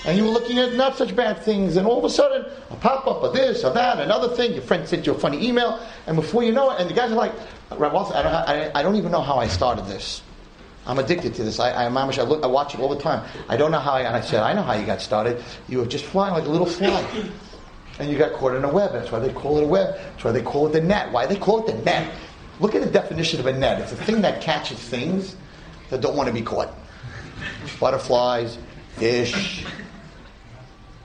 [0.05, 2.75] and you were looking at not such bad things, and all of a sudden, a
[2.75, 4.53] pop up of this or that, another thing.
[4.53, 7.11] Your friend sent you a funny email, and before you know it, and the guys
[7.11, 7.33] are like,
[7.71, 10.21] I don't, I, I don't even know how I started this.
[10.87, 11.59] I'm addicted to this.
[11.59, 13.27] I, I, I, look, I watch it all the time.
[13.47, 15.43] I don't know how I, and I said, I know how you got started.
[15.67, 17.29] You were just flying like a little fly.
[17.99, 18.93] And you got caught in a web.
[18.93, 19.95] That's why they call it a web.
[19.95, 21.11] That's why they call it the net.
[21.11, 22.11] Why they call it the net?
[22.59, 23.81] Look at the definition of a net.
[23.81, 25.35] It's a thing that catches things
[25.89, 26.73] that don't want to be caught.
[27.79, 28.57] Butterflies,
[28.95, 29.65] fish.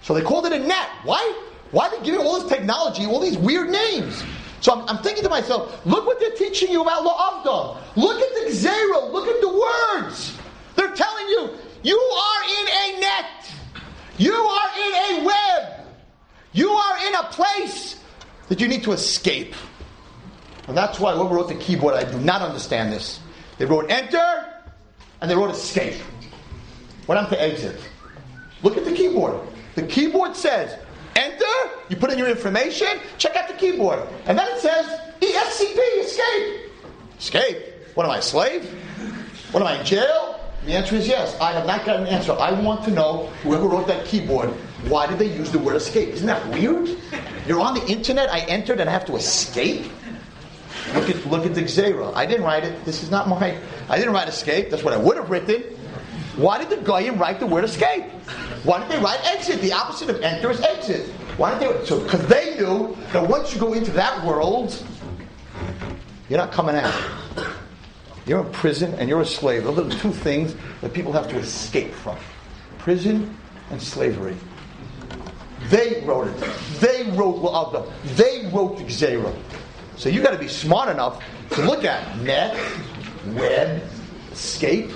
[0.05, 0.89] So they called it a net.
[1.05, 1.35] Why?
[1.71, 4.23] Why are they giving all this technology, all these weird names?
[4.61, 7.79] So I'm, I'm thinking to myself, look what they're teaching you about La'avdam.
[7.97, 9.11] Look at the gzera.
[9.11, 10.39] Look at the words.
[10.77, 11.51] They're telling you,
[11.83, 13.51] you are in a net.
[14.19, 15.87] You are in a web.
[16.53, 17.99] You are in a place
[18.49, 19.55] that you need to escape.
[20.69, 23.21] And that's why whoever wrote the keyboard, I do not understand this.
[23.57, 24.53] They wrote enter,
[25.23, 26.01] and they wrote escape.
[27.07, 27.81] Went on to exit.
[28.63, 29.41] Look at the keyboard.
[29.75, 30.79] The keyboard says
[31.17, 31.45] enter,
[31.89, 34.01] you put in your information, check out the keyboard.
[34.27, 34.87] And then it says
[35.21, 36.73] ESCP, escape.
[37.19, 37.75] Escape?
[37.95, 38.65] What am I, a slave?
[39.53, 40.41] What am I, in jail?
[40.67, 41.39] The answer is yes.
[41.41, 42.33] I have not got an answer.
[42.33, 44.49] I want to know whoever wrote that keyboard,
[44.89, 46.09] why did they use the word escape?
[46.11, 46.97] Isn't that weird?
[47.47, 49.91] You're on the internet, I entered and I have to escape?
[50.93, 52.15] Look at look at the gzera.
[52.15, 52.85] I didn't write it.
[52.85, 53.59] This is not my.
[53.89, 54.71] I didn't write escape.
[54.71, 55.63] That's what I would have written.
[56.37, 58.05] Why did the Goyim write the word escape?
[58.65, 59.61] Why did they write exit?
[59.61, 61.07] The opposite of enter is exit.
[61.37, 61.85] Why did they?
[61.85, 64.83] So because they knew that once you go into that world,
[66.29, 66.95] you're not coming out.
[68.27, 69.65] You're in prison and you're a slave.
[69.65, 72.17] Those are the two things that people have to escape from:
[72.79, 73.37] prison
[73.71, 74.35] and slavery.
[75.69, 76.37] They wrote it.
[76.81, 77.91] They wrote La'avda.
[78.17, 79.35] They wrote the gzera.
[79.97, 82.59] So you got to be smart enough to look at net,
[83.29, 83.83] web,
[84.33, 84.91] escape.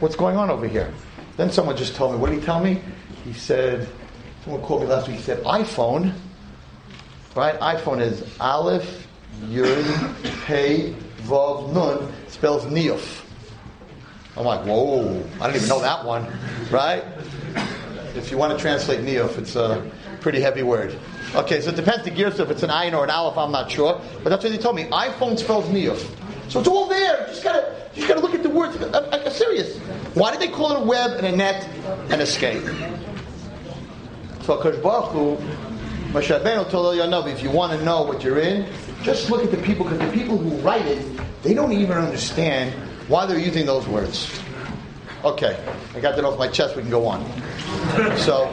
[0.00, 0.92] What's going on over here?
[1.40, 2.18] Then someone just told me.
[2.18, 2.82] What did he tell me?
[3.24, 3.88] He said,
[4.44, 5.16] someone called me last week.
[5.16, 6.12] He said, iPhone,
[7.34, 7.58] right?
[7.60, 9.08] iPhone is Aleph,
[9.44, 9.82] Yud,
[10.44, 13.22] Hey, Vav, Nun, spells Neof.
[14.36, 16.30] I'm like, whoa, I didn't even know that one,
[16.70, 17.04] right?
[18.14, 20.94] If you want to translate Neof, it's a pretty heavy word.
[21.34, 23.70] Okay, so it depends the gears if it's an ayin or an aleph, I'm not
[23.70, 23.98] sure.
[24.22, 24.84] But that's what he told me.
[24.90, 26.19] iPhone spells niyuf.
[26.50, 27.20] So it's all there.
[27.20, 28.76] You just gotta, you just gotta look at the words.
[28.82, 29.78] I'm, I'm serious.
[30.14, 31.66] Why did they call it a web and a net
[32.10, 32.64] and a escape?
[34.42, 35.36] So Akash Baruch Hu,
[36.12, 38.66] Moshe Rabbeinu told Eliyahu, if you want to know what you're in,
[39.02, 42.74] just look at the people, because the people who write it, they don't even understand
[43.08, 44.28] why they're using those words.
[45.22, 45.56] Okay,
[45.94, 46.74] I got that off my chest.
[46.74, 47.24] We can go on.
[48.16, 48.52] So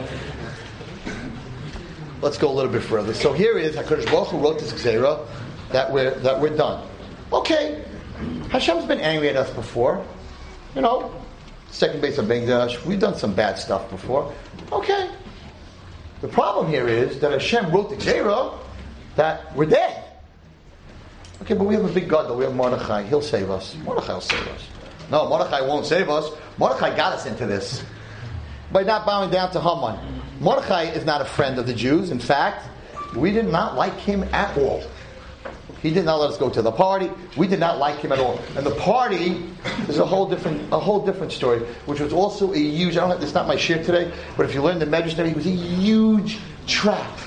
[2.22, 3.12] let's go a little bit further.
[3.12, 5.26] So here is Hakadosh Baruch Hu wrote this gzera
[5.70, 6.86] that we're that we're done.
[7.32, 7.84] Okay,
[8.50, 10.04] Hashem's been angry at us before.
[10.74, 11.12] You know,
[11.70, 12.84] second base of Bengdash.
[12.84, 14.32] We've done some bad stuff before.
[14.72, 15.10] Okay.
[16.20, 18.58] The problem here is that Hashem wrote the gzera
[19.16, 20.04] that we're dead.
[21.42, 22.36] Okay, but we have a big God though.
[22.36, 23.04] We have Mordechai.
[23.04, 23.76] He'll save us.
[23.84, 24.66] Mordechai will save us.
[25.10, 26.30] No, Mordechai won't save us.
[26.58, 27.82] Mordechai got us into this
[28.72, 30.22] by not bowing down to Haman.
[30.40, 32.10] Mordechai is not a friend of the Jews.
[32.10, 32.66] In fact,
[33.16, 34.82] we did not like him at all.
[35.82, 37.10] He did not let us go to the party.
[37.36, 38.40] We did not like him at all.
[38.56, 39.44] And the party
[39.88, 42.96] is a whole different, a whole different story, which was also a huge.
[42.96, 43.10] I don't.
[43.10, 45.50] Have, it's not my share today, but if you learn the Medrash, it was a
[45.50, 47.18] huge trap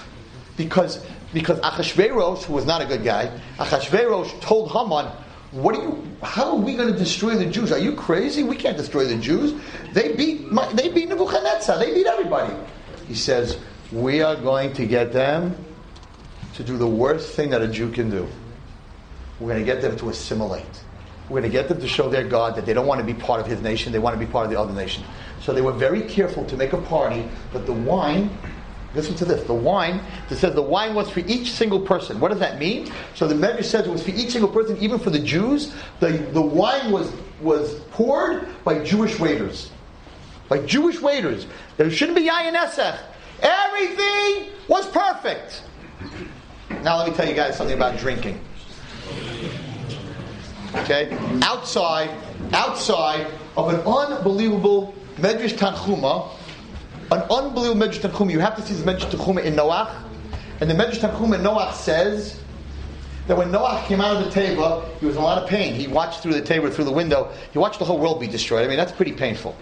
[0.58, 5.06] because because Achashverosh, who was not a good guy, Achashverosh told Haman,
[5.52, 6.04] "What are you?
[6.22, 7.72] How are we going to destroy the Jews?
[7.72, 8.44] Are you crazy?
[8.44, 9.54] We can't destroy the Jews.
[9.94, 11.80] They beat my, they beat Nebuchadnezzar.
[11.80, 12.54] They beat everybody."
[13.08, 13.58] He says,
[13.94, 15.56] "We are going to get them
[16.56, 18.28] to do the worst thing that a Jew can do.
[19.40, 20.84] We're going to get them to assimilate."
[21.32, 23.14] We're going to get them to show their God that they don't want to be
[23.14, 25.06] part of his nation, they want to be part of the other nation.
[25.42, 28.38] So they were very careful to make a party, but the wine,
[28.94, 32.20] listen to this, the wine, it says the wine was for each single person.
[32.20, 32.92] What does that mean?
[33.16, 35.74] So the Medrash says it was for each single person, even for the Jews.
[36.02, 39.72] The, the wine was, was poured by Jewish waiters.
[40.50, 41.48] By Jewish waiters.
[41.78, 43.00] There shouldn't be yayin esech.
[43.42, 45.64] Everything was perfect.
[46.84, 48.40] Now let me tell you guys something about drinking.
[50.76, 51.18] Okay?
[51.42, 52.10] Outside,
[52.54, 56.30] outside of an unbelievable Medrash Tanchuma,
[57.12, 58.32] an unbelievable Medrash Tanchuma.
[58.32, 59.94] You have to see this Medrash Tanchuma in Noach.
[60.60, 62.40] And the Medrash Tanchuma in Noach says
[63.28, 65.74] that when Noach came out of the table, he was in a lot of pain.
[65.74, 67.32] He watched through the table, through the window.
[67.52, 68.66] He watched the whole world be destroyed.
[68.66, 69.56] I mean, that's pretty painful.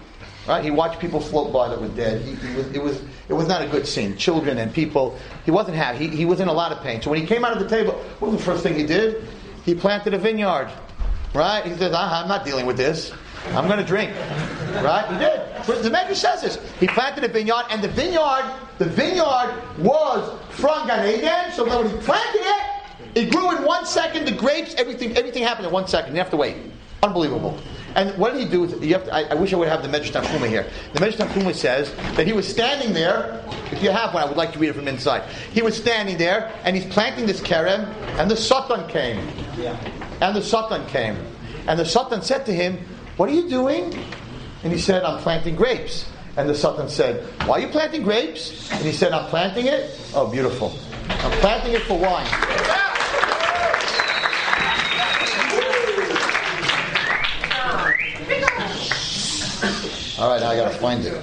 [0.48, 0.64] Right?
[0.64, 2.22] He watched people float by that were dead.
[2.22, 4.16] He, he was, it, was, it was not a good scene.
[4.16, 5.18] Children and people.
[5.44, 6.08] He wasn't happy.
[6.08, 7.02] He, he was in a lot of pain.
[7.02, 9.24] So when he came out of the table, what was the first thing he did?
[9.64, 10.70] He planted a vineyard.
[11.34, 11.64] Right?
[11.64, 13.12] He says, uh-huh, I'm not dealing with this.
[13.48, 14.10] I'm going to drink.
[14.82, 15.06] Right?
[15.10, 15.84] He did.
[15.84, 16.58] The Medrash says this.
[16.78, 18.44] He planted a vineyard, and the vineyard,
[18.78, 21.52] the vineyard was from Gan Eden.
[21.52, 22.62] So when he planted it,
[23.14, 24.24] it grew in one second.
[24.26, 26.14] The grapes, everything, everything happened in one second.
[26.14, 26.56] You have to wait.
[27.02, 27.58] Unbelievable.
[27.94, 28.66] And what did he do?
[28.84, 30.66] You have to, I, I wish I would have the Medrash Tanchuma here.
[30.92, 33.44] The Medrash Tanchuma says that he was standing there.
[33.72, 35.28] If you have one, I would like to read it from inside.
[35.52, 37.86] He was standing there, and he's planting this kerem,
[38.18, 39.18] and the Satan came.
[39.58, 39.78] Yeah.
[40.20, 41.16] And the Satan came.
[41.66, 42.78] And the Satan said to him,
[43.16, 43.94] What are you doing?
[44.62, 46.06] And he said, I'm planting grapes.
[46.36, 48.70] And the Satan said, Why are you planting grapes?
[48.72, 49.98] And he said, I'm planting it.
[50.14, 50.72] Oh, beautiful.
[51.08, 52.26] I'm planting it for wine.
[60.20, 61.14] All right, now I gotta find it.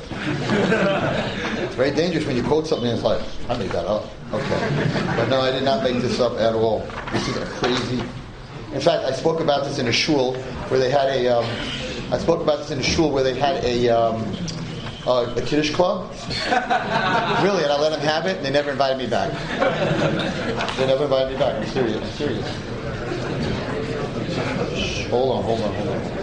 [1.63, 4.05] It's very dangerous when you quote something and it's like, I made that up.
[4.33, 5.15] Okay.
[5.15, 6.79] But no, I did not make this up at all.
[7.11, 8.01] This is crazy
[8.73, 10.35] in fact, I spoke about this in a shul
[10.69, 11.27] where they had a.
[11.27, 11.45] Um,
[12.11, 13.89] I spoke about this in a shul where they had a.
[13.89, 14.35] Um,
[15.07, 16.11] uh, a kiddush club?
[17.41, 17.63] really?
[17.63, 19.31] And I let them have it, and they never invited me back.
[20.75, 21.55] they never invited me back.
[21.55, 21.95] I'm serious.
[21.95, 22.45] I'm serious.
[25.07, 26.16] Hold on, hold on, hold on.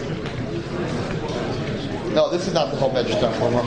[2.15, 3.67] No, this is not the whole Medrash Hold on.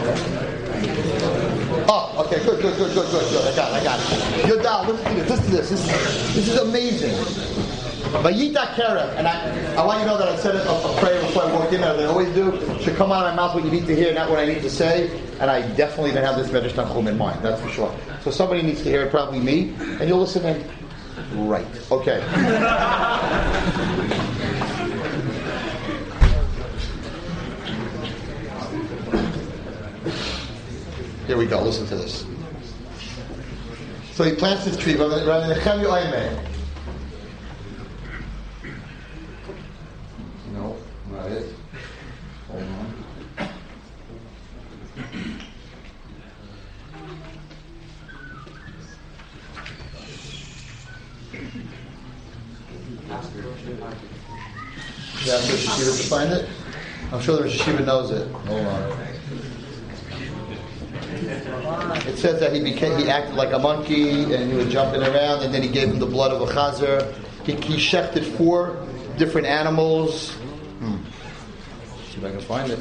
[1.90, 3.54] Oh, okay, good, good, good, good, good, good.
[3.54, 4.48] I got it, I got it.
[4.48, 4.88] You're down.
[4.88, 5.70] Listen to this.
[5.70, 6.36] Listen to this.
[6.36, 7.12] This is, amazing.
[8.24, 10.98] Vayita Kerem, and I, I want you to know that I said it a, a
[10.98, 12.58] prayer before I walked in, as I always do.
[12.80, 14.62] Should come out of my mouth what you need to hear, not what I need
[14.62, 15.10] to say.
[15.42, 17.94] And I definitely didn't have this Medrash Tanchum in mind, that's for sure.
[18.24, 20.66] So somebody needs to hear it, probably me, and you'll listen in.
[21.34, 21.68] Right.
[21.92, 22.24] Okay.
[31.28, 31.62] Here we go.
[31.62, 32.26] Listen to this.
[34.14, 34.94] So he plants this tree.
[34.94, 35.04] You
[55.34, 56.48] ask Rosh Yeshiva to find it?
[57.12, 58.32] I'm sure the Yeshiva knows it.
[58.32, 59.17] Hold on.
[62.08, 65.44] It says that he became, he acted like a monkey and he was jumping around
[65.44, 67.14] and then he gave him the blood of a chazer.
[67.46, 68.86] He, he shechted four
[69.18, 70.32] different animals.
[70.80, 70.98] Hmm.
[72.12, 72.80] See if I can find it.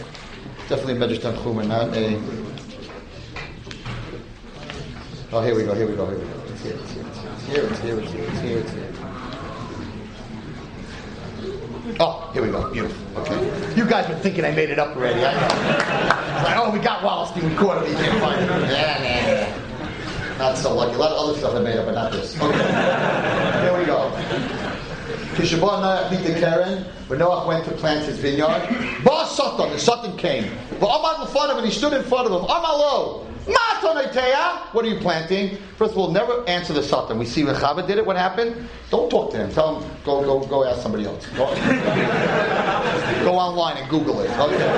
[0.69, 2.21] Definitely a Medrash Tanchuma, not a.
[5.33, 6.43] Oh, here we go, here we go, here we go.
[6.49, 8.96] It's here, it's here, it's here, it's here, it's here, it's here.
[12.01, 12.71] Oh, here we go.
[12.73, 13.23] Beautiful.
[13.23, 13.75] Okay.
[13.77, 15.25] You guys were thinking I made it up already.
[15.25, 16.45] I know.
[16.45, 17.03] like, oh, we got.
[17.35, 17.93] We caught him.
[17.93, 18.49] You can't find it.
[18.49, 20.95] Nah, nah, Not so lucky.
[20.95, 22.35] A lot of other stuff I made up, but not this.
[22.41, 23.63] Okay.
[23.63, 24.11] Here we go.
[25.37, 28.67] Kishabon Noach meet the Karen, when Noach went to plant his vineyard.
[29.05, 30.51] Ba Satan, the Satan came.
[30.81, 32.49] But Amad in front of him, and he stood in front of him.
[32.49, 33.26] Amalo.
[34.77, 35.57] What are you planting?
[35.79, 37.19] First of all, never answer the Satan.
[37.19, 38.69] We see when Chava did it, what happened?
[38.91, 39.51] Don't talk to him.
[39.51, 41.27] Tell him, go, go, go ask somebody else.
[41.29, 41.47] Go,
[43.25, 44.29] go online and Google it.
[44.29, 44.69] Okay.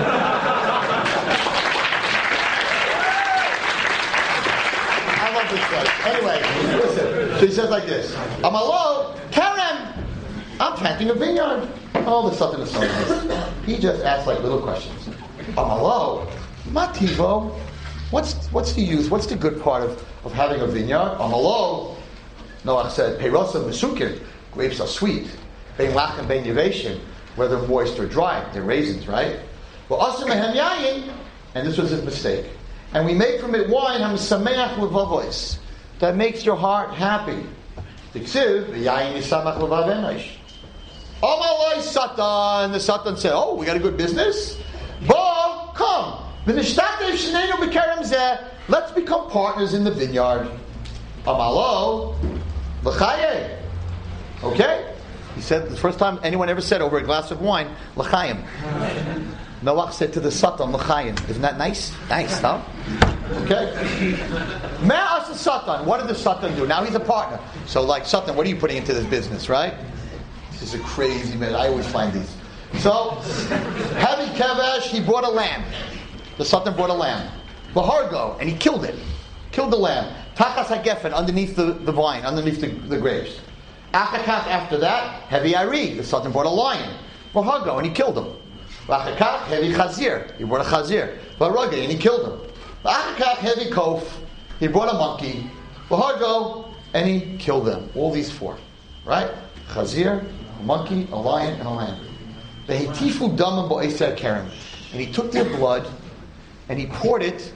[5.20, 5.84] I love this guy.
[6.12, 6.40] Anyway,
[6.78, 7.40] listen.
[7.40, 8.14] So he says like this.
[8.44, 9.94] Amalo, Karen,
[10.60, 11.68] I'm planting a vineyard.
[12.06, 12.88] All the stuff in the sun.
[13.64, 15.08] He just asks like little questions.
[15.56, 16.30] Amalo,
[16.68, 17.58] Mativo,
[18.10, 19.10] What's what's the use?
[19.10, 21.18] What's the good part of, of having a vineyard?
[21.18, 21.96] Amalo.
[22.64, 24.20] Noach said, Peirosa Mesukim,
[24.52, 25.28] grapes are sweet.
[25.76, 26.98] Bein Lach and Bein Yavation,
[27.36, 29.38] whether moist or dry, they're raisins, right?
[29.88, 31.12] Well, Asim Yayin,
[31.54, 32.46] and this was his mistake.
[32.94, 35.58] And we make from it wine, Ham Sameach Levavois,
[36.00, 37.46] that makes your heart happy.
[38.12, 40.36] Tiksiv, Yayin Yisamach Levavenash.
[41.22, 44.58] Amalai Satan, the Satan said, Oh, we got a good business?
[45.06, 46.27] Bo, come.
[48.68, 50.50] Let's become partners in the vineyard.
[51.26, 52.16] Amalo,
[52.84, 53.58] l'chaye.
[54.42, 54.94] Okay?
[55.34, 58.42] He said the first time anyone ever said over a glass of wine, l'chayim.
[59.62, 61.28] Noach said to the Satan, l'chayim.
[61.28, 61.92] Isn't that nice?
[62.08, 62.62] Nice, huh?
[63.42, 63.72] Okay?
[64.80, 65.84] Ma'as the Satan.
[65.84, 66.66] What did the Satan do?
[66.66, 67.38] Now he's a partner.
[67.66, 69.74] So, like, Satan, what are you putting into this business, right?
[70.52, 71.54] This is a crazy man.
[71.54, 72.34] I always find these.
[72.80, 73.10] So,
[73.98, 75.62] heavy kevesh, he brought a lamb.
[76.38, 77.30] The Satan brought a lamb.
[77.74, 78.94] Bahargo, and he killed it.
[79.50, 80.14] Killed the lamb.
[80.36, 83.40] Tachas hagefen, underneath the, the vine, underneath the, the grapes.
[83.92, 85.94] Achakach, after that, heavy Ari.
[85.94, 86.94] The Satan brought a lion.
[87.34, 88.36] Bahargo, and he killed him.
[88.86, 90.36] Achakach, heavy chazir.
[90.36, 91.18] He brought a chazir.
[91.38, 92.50] Bahargo, and he killed him.
[92.84, 94.06] Achakach, heavy kof.
[94.60, 95.50] He brought a monkey.
[95.88, 97.90] Bahargo, and he killed them.
[97.96, 98.56] All these four.
[99.04, 99.28] Right?
[99.70, 100.24] Chazir,
[100.60, 102.00] a monkey, a lion, and a lamb.
[102.68, 104.48] Vehitifu damam bo'eser keren.
[104.92, 105.90] And he took their blood
[106.68, 107.52] and he poured it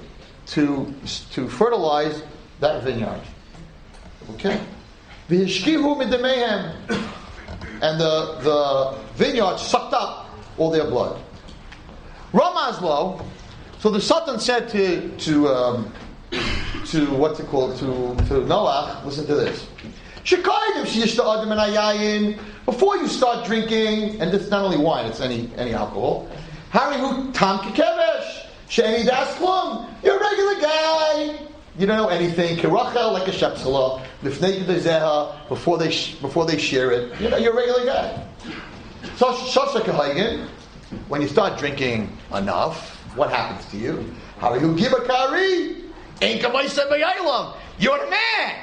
[0.46, 0.92] to,
[1.32, 2.22] to fertilize
[2.60, 3.20] that vineyard.
[4.30, 4.60] Okay?
[7.82, 11.20] And the, the vineyard sucked up all their blood.
[12.32, 13.24] Ramazlo,
[13.78, 15.92] so the Satan said to, to, um,
[16.86, 17.86] to what's it called, to,
[18.26, 19.66] to Noach, listen to this.
[22.64, 26.28] Before you start drinking, and is not only wine, it's any, any alcohol.
[26.70, 28.41] Harihu tam kekevesh.
[28.72, 29.86] Sheni das klum.
[30.02, 31.46] You're a regular guy.
[31.78, 32.56] You don't know anything.
[32.56, 34.02] Kirachel like a shepsala.
[34.22, 35.88] Lifnei zeha before they
[36.22, 37.20] before they share it.
[37.20, 38.26] You know, you're a regular guy.
[39.16, 40.48] So shashak
[41.08, 44.10] When you start drinking enough, what happens to you?
[44.38, 45.84] How you give a kari?
[46.22, 48.56] Ain't You're the man.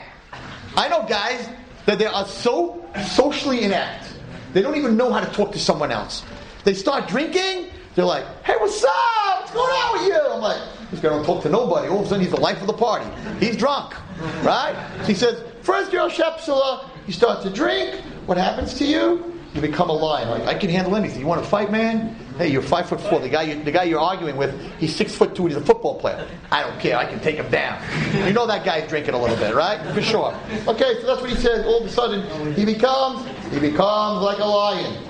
[0.76, 1.48] I know guys
[1.86, 4.12] that they are so socially inept.
[4.54, 6.24] They don't even know how to talk to someone else.
[6.64, 9.39] They start drinking they're like, hey, what's up?
[9.54, 10.20] Going on with you?
[10.20, 11.88] I'm like, this guy don't talk to nobody.
[11.88, 13.06] All of a sudden, he's the life of the party.
[13.40, 13.96] He's drunk,
[14.44, 14.76] right?
[15.02, 18.02] So he says, first you're a shepsula, uh, you start to drink.
[18.26, 19.36] What happens to you?
[19.56, 20.30] You become a lion.
[20.30, 21.20] Like, I can handle anything.
[21.20, 22.16] You want to fight, man?
[22.38, 23.20] Hey, you're five foot four.
[23.20, 25.48] The guy, you, the guy you're arguing with, he's six foot two.
[25.48, 26.28] He's a football player.
[26.52, 26.96] I don't care.
[26.96, 27.82] I can take him down.
[28.28, 29.82] You know that guy's drinking a little bit, right?
[29.94, 30.40] For sure.
[30.68, 31.66] Okay, so that's what he says.
[31.66, 35.04] All of a sudden, he becomes, he becomes like a lion.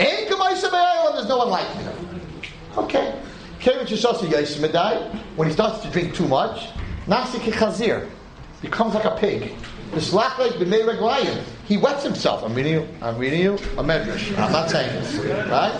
[0.00, 0.28] Ain't
[1.18, 2.20] There's no one like him.
[2.76, 3.20] Okay.
[3.68, 6.68] When he starts to drink too much,
[8.62, 9.52] becomes like a pig.
[11.00, 11.44] Lion.
[11.66, 12.42] He wets himself.
[12.44, 12.88] I'm reading you.
[13.02, 14.30] I'm reading you a medrash.
[14.38, 15.16] I'm not saying this,
[15.48, 15.72] right?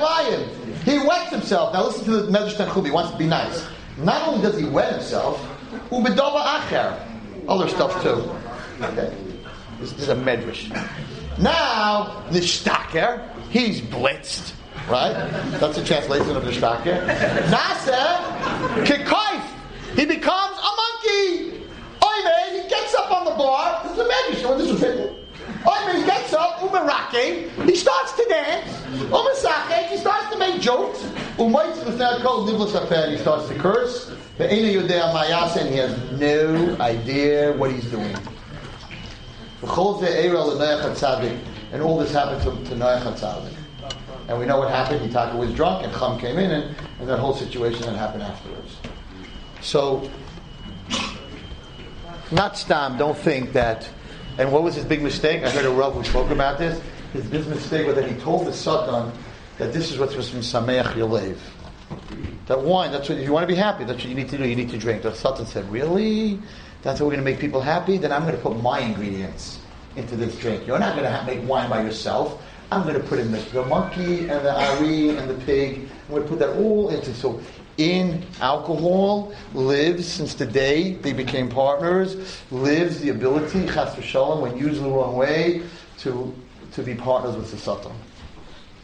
[0.00, 0.48] Lion.
[0.84, 1.72] He wets himself.
[1.72, 2.84] Now listen to the medrash Tanchum.
[2.84, 3.64] He wants to be nice.
[3.98, 5.40] Not only does he wet himself,
[7.48, 8.28] other stuff too.
[8.84, 9.16] Okay.
[9.78, 10.68] This is a medrash.
[11.38, 12.40] Now, the
[13.50, 14.54] he's blitzed.
[14.88, 15.12] Right?
[15.60, 17.06] That's the translation of the Shtake.
[17.46, 18.18] Nasa,
[18.84, 19.42] kikaif.
[19.96, 21.62] He becomes a monkey.
[22.02, 23.82] Oime, he gets up on the bar.
[23.84, 24.58] This is a magic show.
[24.58, 25.14] This was written.
[25.64, 26.58] Oime, he gets up.
[26.58, 27.48] Umarake.
[27.68, 28.70] He starts to dance.
[29.10, 29.88] Umasake.
[29.88, 31.02] He starts to make jokes.
[31.36, 34.12] Umaitz was now called Niblis He starts to curse.
[34.38, 38.16] The Ena Yodea Mayasa, and he has no idea what he's doing.
[41.72, 43.61] And all this happened to, to Noach HaTzadik.
[44.32, 45.02] And we know what happened.
[45.02, 48.78] Yitaka was drunk, and Chum came in, and, and that whole situation that happened afterwards.
[49.60, 50.10] So,
[52.30, 53.86] not Stam, don't think that.
[54.38, 55.44] And what was his big mistake?
[55.44, 56.80] I heard a Rav who spoke about this.
[57.12, 59.12] His big mistake was that he told the Satan
[59.58, 61.36] that this is what's from Sameach Yolev.
[62.46, 64.38] That wine, that's what, if you want to be happy, that's what you need to
[64.38, 65.02] do, you need to drink.
[65.02, 66.40] The Satan said, Really?
[66.80, 67.98] That's how we're going to make people happy?
[67.98, 69.58] Then I'm going to put my ingredients
[69.94, 70.66] into this drink.
[70.66, 72.42] You're not going to make wine by yourself.
[72.72, 75.90] I'm going to put in the, the monkey and the ari and the pig.
[76.08, 77.12] I'm going to put that all into.
[77.12, 77.38] So
[77.76, 82.16] in alcohol lives since the day they became partners,
[82.50, 85.60] lives the ability, chas v'shalom, when used the wrong way,
[85.98, 86.34] to,
[86.72, 87.92] to be partners with the Satan.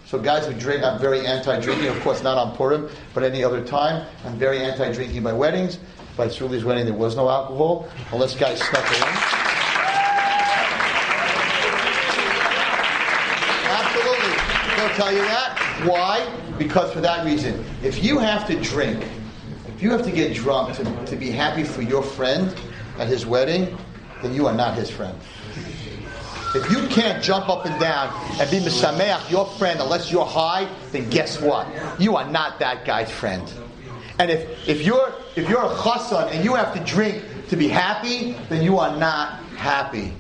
[0.05, 3.65] So guys who drink, I'm very anti-drinking, of course not on Purim, but any other
[3.65, 4.07] time.
[4.27, 5.79] I'm very anti-drinking by weddings.
[6.15, 9.49] By Tzruli's wedding there was no alcohol, unless guys snuck it in.
[14.79, 15.85] They'll tell you that.
[15.87, 16.29] Why?
[16.59, 17.65] Because for that reason.
[17.85, 19.07] If you have to drink,
[19.69, 22.53] if you have to get drunk to, to be happy for your friend
[22.99, 23.79] at his wedding,
[24.23, 25.17] then you are not his friend.
[26.55, 30.69] If you can't jump up and down and be Misameach, your friend, unless you're high,
[30.91, 31.69] then guess what?
[32.01, 33.53] You are not that guy's friend.
[34.19, 37.69] And if, if you're if you're a chassan and you have to drink to be
[37.69, 40.13] happy, then you are not happy.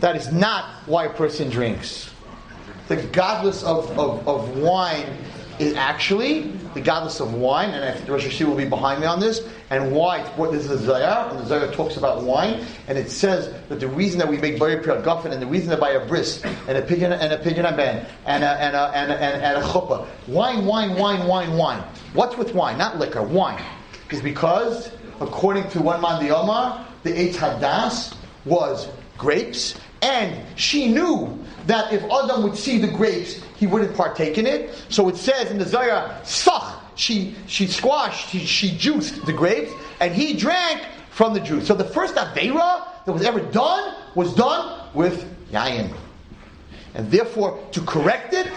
[0.00, 2.10] That is not why a person drinks.
[2.88, 5.06] The gadlus of, of, of wine
[5.58, 9.06] is actually the gadlus of wine, and I think Rosh Hashanah will be behind me
[9.06, 10.22] on this, and why.
[10.36, 13.80] What this is a Zayar, and the Zayar talks about wine, and it says that
[13.80, 16.44] the reason that we make Borei Pri Hagafen, and the reason to buy a bris,
[16.44, 19.66] and a pidyon, and a pidyon and a, and a, and a, and, and a
[19.66, 20.06] chuppah.
[20.28, 21.82] Wine, wine, wine, wine, wine.
[22.12, 22.76] What's with wine?
[22.76, 23.62] Not liquor, wine.
[24.10, 28.14] Is because, according to one man the Omar, the Eitz Hadas
[28.44, 34.38] was grapes, and she knew that if Adam would see the grapes, he wouldn't partake
[34.38, 34.74] in it.
[34.88, 39.72] So it says in the Zayah, Sach, she, she squashed, she, she juiced the grapes,
[40.00, 41.66] and he drank from the juice.
[41.66, 45.92] So the first Aveira that was ever done was done with Yayin.
[46.94, 48.50] And therefore, to correct it,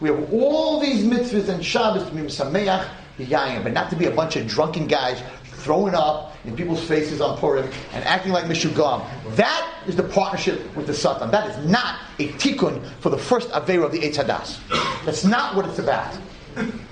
[0.00, 2.88] we have all these mitzvahs and Shabbos to be Sameach,
[3.18, 5.22] Yayin, but not to be a bunch of drunken guys
[5.60, 9.04] throwing up in people's faces on Purim and acting like Mishugam.
[9.36, 11.30] That is the partnership with the Satan.
[11.30, 14.58] That is not a tikkun for the first Avera of the Eitz Hadas.
[15.04, 16.16] That's not what it's about.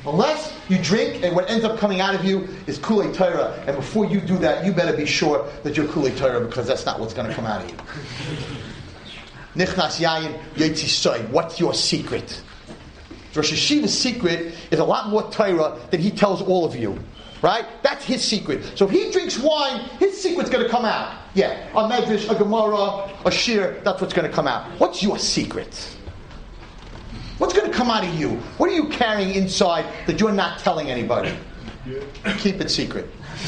[0.06, 3.76] Unless you drink and what ends up coming out of you is Kulei Torah, and
[3.76, 7.00] before you do that, you better be sure that you're Kulei Torah because that's not
[7.00, 7.76] what's going to come out of you.
[9.56, 12.40] Nichnas Yayin Yetzi What's your secret?
[13.34, 16.98] Rosh Yeshiva's secret is a lot more Torah than he tells all of you.
[17.42, 17.64] Right?
[17.82, 18.76] That's his secret.
[18.76, 21.16] So if he drinks wine, his secret's going to come out.
[21.34, 24.68] Yeah, a medrash, a gemara, a shir, that's what's going to come out.
[24.80, 25.96] What's your secret?
[27.38, 28.30] What's going to come out of you?
[28.56, 31.32] What are you carrying inside that you're not telling anybody?
[32.38, 33.08] Keep it secret.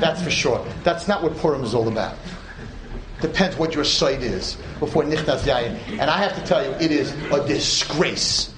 [0.00, 0.66] that's for sure.
[0.82, 2.16] That's not what Purim is all about.
[3.20, 5.78] Depends what your site is before Nichnas Yayin.
[5.90, 8.54] And I have to tell you, it is a disgrace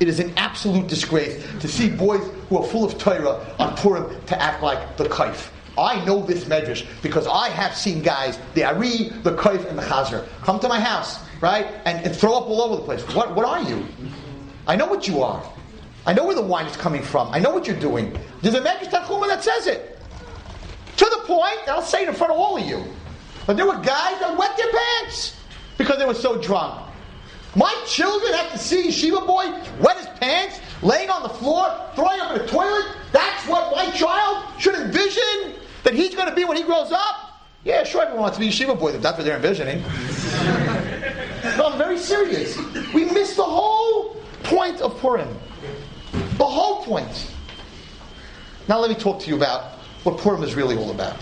[0.00, 4.20] it is an absolute disgrace to see boys who are full of Torah on Purim
[4.26, 5.50] to act like the kaif.
[5.76, 9.82] I know this medrash because I have seen guys, the Ari, the Kaif, and the
[9.82, 13.02] Chazer, come to my house, right, and, and, throw up all over the place.
[13.14, 13.84] What, what are you?
[14.68, 15.44] I know what you are.
[16.06, 17.28] I know where the wine is coming from.
[17.32, 18.16] I know what you're doing.
[18.40, 19.98] There's a medrash Tanchuma that says it.
[20.98, 22.84] To the point, I'll say it in front of all of you.
[23.46, 25.36] But there were guys that wet their pants
[25.76, 26.88] because they were so drunk.
[27.56, 29.44] My children have to see Shiva boy
[29.80, 32.86] wet his pants, laying on the floor, throwing up in the toilet.
[33.12, 37.42] That's what my child should envision that he's going to be when he grows up.
[37.62, 39.80] Yeah, sure, everyone wants to be a Shiva boy that's what they're envisioning.
[41.56, 42.58] no, I'm very serious.
[42.92, 45.28] We missed the whole point of Purim.
[46.36, 47.30] The whole point.
[48.68, 51.16] Now let me talk to you about what Purim is really all about.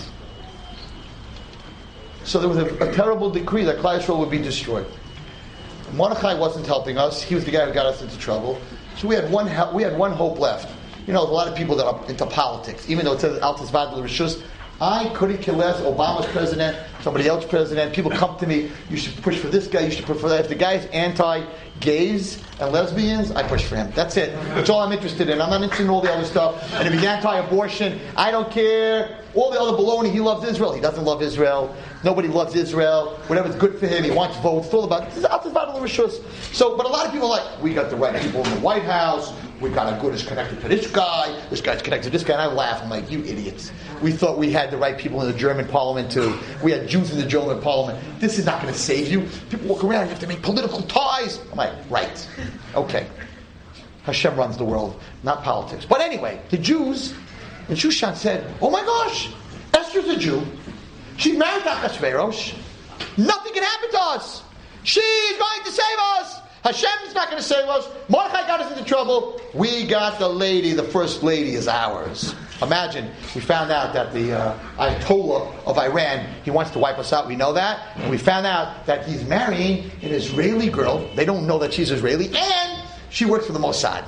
[2.24, 4.86] So there was a, a terrible decree that Klal would be destroyed.
[5.92, 7.22] Mordechai wasn't helping us.
[7.22, 8.60] He was the guy who got us into trouble.
[8.96, 10.72] So we had one we had one hope left.
[11.06, 13.70] You know, a lot of people that are into politics, even though it says Altis
[13.70, 14.42] Vadal Rishus,
[14.80, 15.80] I couldn't care less.
[15.80, 17.94] Obama's president, somebody else president.
[17.94, 18.70] People come to me.
[18.90, 19.80] You should push for this guy.
[19.80, 20.40] You should push for that.
[20.40, 23.92] If the guy's anti-gays and lesbians, I push for him.
[23.94, 24.34] That's it.
[24.54, 25.40] That's all I'm interested in.
[25.40, 26.72] I'm not interested in all the other stuff.
[26.74, 29.21] And if he's anti-abortion, I don't care.
[29.34, 30.12] All the other baloney.
[30.12, 30.72] He loves Israel.
[30.72, 31.74] He doesn't love Israel.
[32.04, 33.18] Nobody loves Israel.
[33.28, 34.66] Whatever's good for him, he wants votes.
[34.66, 35.10] It's all about.
[35.10, 35.24] This
[36.52, 38.60] So, but a lot of people are like, we got the right people in the
[38.60, 39.32] White House.
[39.60, 41.40] We got a good is connected to this guy.
[41.48, 42.34] This guy's connected to this guy.
[42.34, 42.82] And I laugh.
[42.82, 43.70] I'm like, you idiots.
[44.02, 46.36] We thought we had the right people in the German parliament too.
[46.64, 48.04] We had Jews in the German parliament.
[48.18, 49.28] This is not going to save you.
[49.50, 51.40] People walk around, you have to make political ties.
[51.52, 52.28] I'm like, right.
[52.74, 53.06] Okay.
[54.02, 55.84] Hashem runs the world, not politics.
[55.84, 57.14] But anyway, the Jews
[57.68, 59.30] in Shushan said, oh my gosh,
[59.74, 60.42] Esther's a Jew.
[61.16, 62.54] She's married Achashverosh.
[63.16, 64.42] Nothing can happen to us.
[64.84, 66.40] She's going to save us.
[66.64, 67.88] Hashem's not going to save us.
[68.08, 69.40] Mordechai got us into trouble.
[69.52, 70.72] We got the lady.
[70.72, 72.34] The first lady is ours.
[72.62, 77.12] Imagine we found out that the uh, Ayatollah of Iran he wants to wipe us
[77.12, 77.26] out.
[77.26, 81.04] We know that, and we found out that he's marrying an Israeli girl.
[81.16, 84.04] They don't know that she's Israeli, and she works for the Mossad.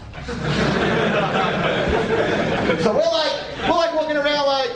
[2.84, 4.70] So we're like, we're like walking around like,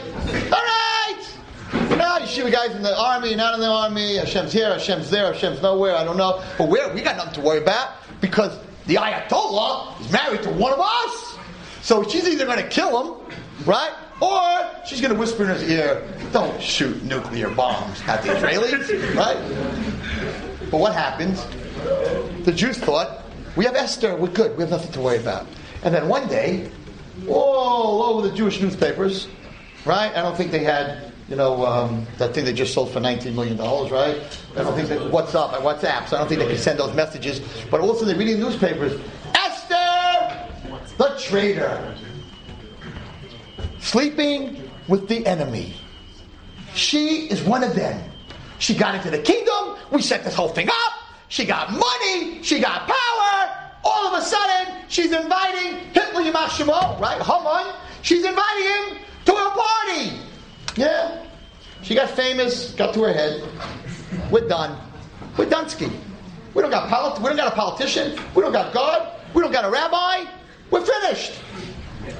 [0.53, 1.23] all right,
[1.91, 4.17] now you see the guys in the army, not in the army.
[4.17, 5.95] Hashem's here, Hashem's there, Hashem's nowhere.
[5.95, 10.11] I don't know, but we we got nothing to worry about because the Ayatollah is
[10.11, 11.37] married to one of us.
[11.83, 13.29] So she's either going to kill him
[13.65, 13.93] right?
[14.21, 19.15] Or she's going to whisper in his ear, don't shoot nuclear bombs at the Israelis,
[19.15, 20.71] right?
[20.71, 21.45] But what happens?
[22.45, 23.25] The Jews thought,
[23.57, 25.47] we have Esther, we're good, we have nothing to worry about.
[25.83, 26.71] And then one day,
[27.27, 29.29] all over the Jewish newspapers,
[29.85, 30.15] right?
[30.15, 33.35] I don't think they had you know, um, that thing they just sold for $19
[33.35, 34.17] million, right?
[34.57, 36.95] I don't think that, what's up, WhatsApp, so I don't think they can send those
[36.95, 37.41] messages.
[37.71, 38.99] But also they're reading newspapers.
[39.35, 40.49] Esther,
[40.97, 41.95] the traitor,
[43.81, 45.75] sleeping with the enemy.
[46.75, 48.03] She is one of them.
[48.59, 49.77] She got into the kingdom.
[49.93, 50.93] We set this whole thing up.
[51.29, 52.43] She got money.
[52.43, 53.58] She got power.
[53.89, 57.21] All of a sudden, she's inviting Hitler Yamashimo, right?
[57.23, 57.75] Haman.
[58.03, 60.13] She's inviting him to her party.
[60.77, 61.25] Yeah.
[61.83, 63.43] She got famous, got to her head.
[64.31, 64.79] We're done.
[65.39, 65.91] We're Dunsky.
[66.55, 68.19] We don't got polit- we don't got a politician.
[68.35, 69.13] We don't got God.
[69.33, 70.25] We don't got a rabbi.
[70.71, 71.33] We're finished.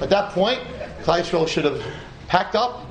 [0.01, 0.59] At that point,
[1.03, 1.83] Klal should have
[2.27, 2.85] packed up,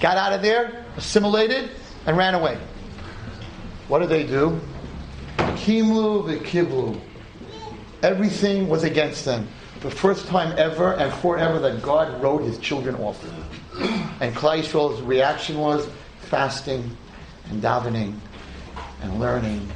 [0.00, 1.70] got out of there, assimilated,
[2.06, 2.58] and ran away.
[3.88, 4.60] What did they do?
[5.38, 7.00] Kiymu v'kiblu.
[8.02, 9.46] Everything was against them.
[9.80, 13.22] The first time ever and forever that God wrote his children off.
[14.20, 15.88] And Yisrael's reaction was
[16.20, 16.96] fasting
[17.50, 18.14] and davening
[19.02, 19.70] and learning.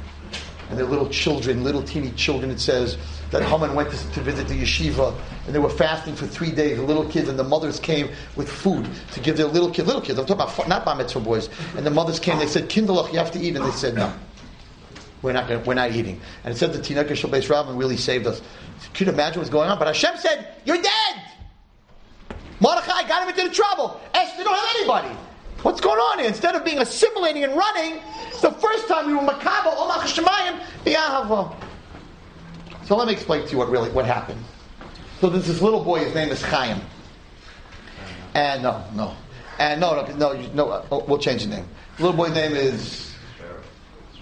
[0.69, 2.97] And their little children, little teeny children, it says,
[3.31, 5.15] that Haman went to, to, visit the yeshiva
[5.45, 6.77] and they were fasting for three days.
[6.77, 10.01] The little kids and the mothers came with food to give their little kids, little
[10.01, 11.49] kids, I'm talking about not bar mitzvah boys.
[11.75, 13.55] And the mothers came, they said, Kindlech, you have to eat.
[13.55, 14.13] And they said, no.
[15.25, 16.21] We're not, gonna, we're not eating.
[16.43, 18.43] And it said the Tinaka Shabbat Rabban really saved us.
[18.93, 19.79] Could you imagine what's going on?
[19.79, 21.21] But Hashem said, You're dead!
[22.59, 23.99] Mordechai got him into the trouble.
[24.13, 25.15] Esther, don't have anybody.
[25.63, 26.27] What's going on here?
[26.27, 27.99] Instead of being assimilating and running,
[28.43, 31.55] the first time we were makabel, omach shemayim, b'yahava.
[32.85, 34.43] So let me explain to you what really what happened.
[35.21, 36.05] So there's this little boy.
[36.05, 36.79] His name is Chaim.
[38.35, 39.15] And no, no,
[39.57, 40.51] and no, no, no.
[40.53, 41.65] no uh, we'll change the name.
[41.97, 43.04] The little boy's name is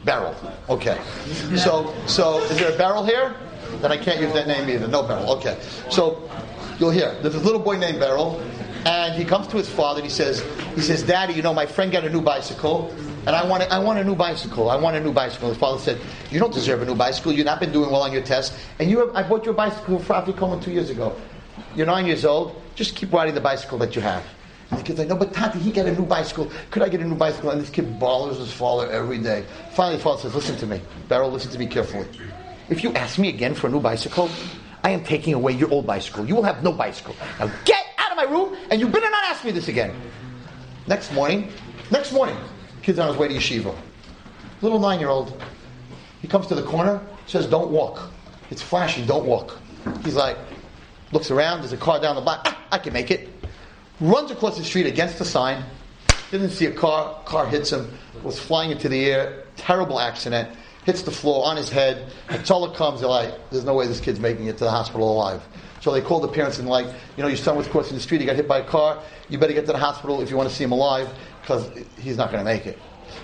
[0.05, 0.35] Beryl.
[0.69, 0.99] Okay.
[1.57, 3.35] So, so is there a Beryl here?
[3.81, 4.87] Then I can't use that name either.
[4.87, 5.29] No Beryl.
[5.37, 5.59] Okay.
[5.89, 6.29] So
[6.79, 8.39] you'll hear there's a little boy named Beryl,
[8.85, 9.99] and he comes to his father.
[10.01, 10.41] and He says,
[10.75, 12.93] he says, Daddy, you know my friend got a new bicycle.
[13.25, 14.69] And I want, a, I want a new bicycle.
[14.69, 15.47] I want a new bicycle.
[15.47, 15.97] His father said,
[16.29, 17.31] You don't deserve a new bicycle.
[17.31, 18.57] You've not been doing well on your tests.
[18.79, 21.15] And you have, I bought you a bicycle for afikoman two years ago.
[21.73, 22.61] You're nine years old.
[22.75, 24.23] Just keep riding the bicycle that you have.
[24.73, 26.51] And the kid's like, No, but Tati, he got a new bicycle.
[26.71, 27.51] Could I get a new bicycle?
[27.51, 29.45] And this kid bothers his father every day.
[29.73, 30.81] Finally, the father says, Listen to me.
[31.07, 32.07] Beryl, listen to me carefully.
[32.69, 34.31] If you ask me again for a new bicycle,
[34.83, 36.25] I am taking away your old bicycle.
[36.25, 37.15] You will have no bicycle.
[37.39, 39.93] Now get out of my room, and you better not ask me this again.
[40.87, 41.51] Next morning,
[41.91, 42.35] next morning,
[42.81, 43.75] kid's on his way to yeshiva.
[44.61, 45.39] Little nine year old.
[46.21, 48.09] He comes to the corner, says, Don't walk.
[48.49, 49.59] It's flashing, don't walk.
[50.03, 50.37] He's like,
[51.11, 52.41] looks around, there's a car down the block.
[52.45, 53.29] Ah, I can make it.
[54.03, 55.63] Runs across the street against the sign.
[56.29, 57.23] Didn't see a car.
[57.23, 57.89] Car hits him.
[58.21, 59.45] Was flying into the air.
[59.55, 60.57] Terrible accident.
[60.83, 62.11] Hits the floor on his head.
[62.27, 62.99] Hatzalah comes.
[62.99, 65.41] They're like, there's no way this kid's making it to the hospital alive.
[65.79, 66.85] So they called the parents and like,
[67.15, 68.19] you know, your son was crossing the street.
[68.19, 69.01] He got hit by a car.
[69.29, 71.07] You better get to the hospital if you want to see him alive
[71.41, 71.65] because
[71.97, 72.77] he's not going to make it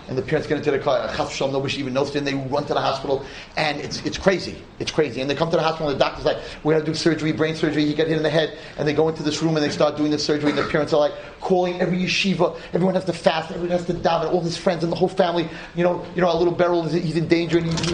[0.09, 1.07] and the parents get into the car,
[1.39, 3.23] nobody even knows, and they run to the hospital,
[3.55, 4.55] and it's, it's crazy.
[4.79, 5.21] It's crazy.
[5.21, 7.31] And they come to the hospital, and the doctor's like, we're going to do surgery,
[7.31, 9.63] brain surgery, he got hit in the head, and they go into this room and
[9.63, 13.05] they start doing the surgery, and the parents are like calling every yeshiva, everyone has
[13.05, 16.03] to fast, everyone has to daven, all his friends and the whole family, you know,
[16.15, 17.91] you know, our little Beryl, is he's in danger, and he's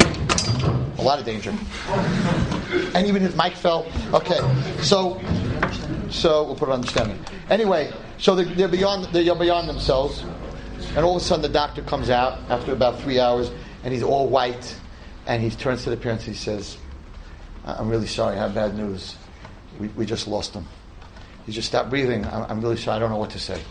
[0.98, 1.54] a lot of danger.
[2.96, 3.86] And even his mic fell.
[4.14, 4.40] Okay,
[4.82, 5.22] so,
[6.10, 7.20] so we'll put it on the stand.
[7.50, 10.24] Anyway, so they're, they're beyond, they're beyond themselves.
[10.96, 13.52] And all of a sudden, the doctor comes out after about three hours,
[13.84, 14.76] and he's all white,
[15.28, 16.78] and he turns to the parents and he says,
[17.66, 18.38] "I'm really sorry.
[18.38, 19.18] I have bad news.
[19.78, 20.66] We, we just lost him.
[21.46, 22.26] He just stopped breathing.
[22.26, 22.96] I'm, I'm, really sorry.
[22.96, 23.62] I don't know what to say."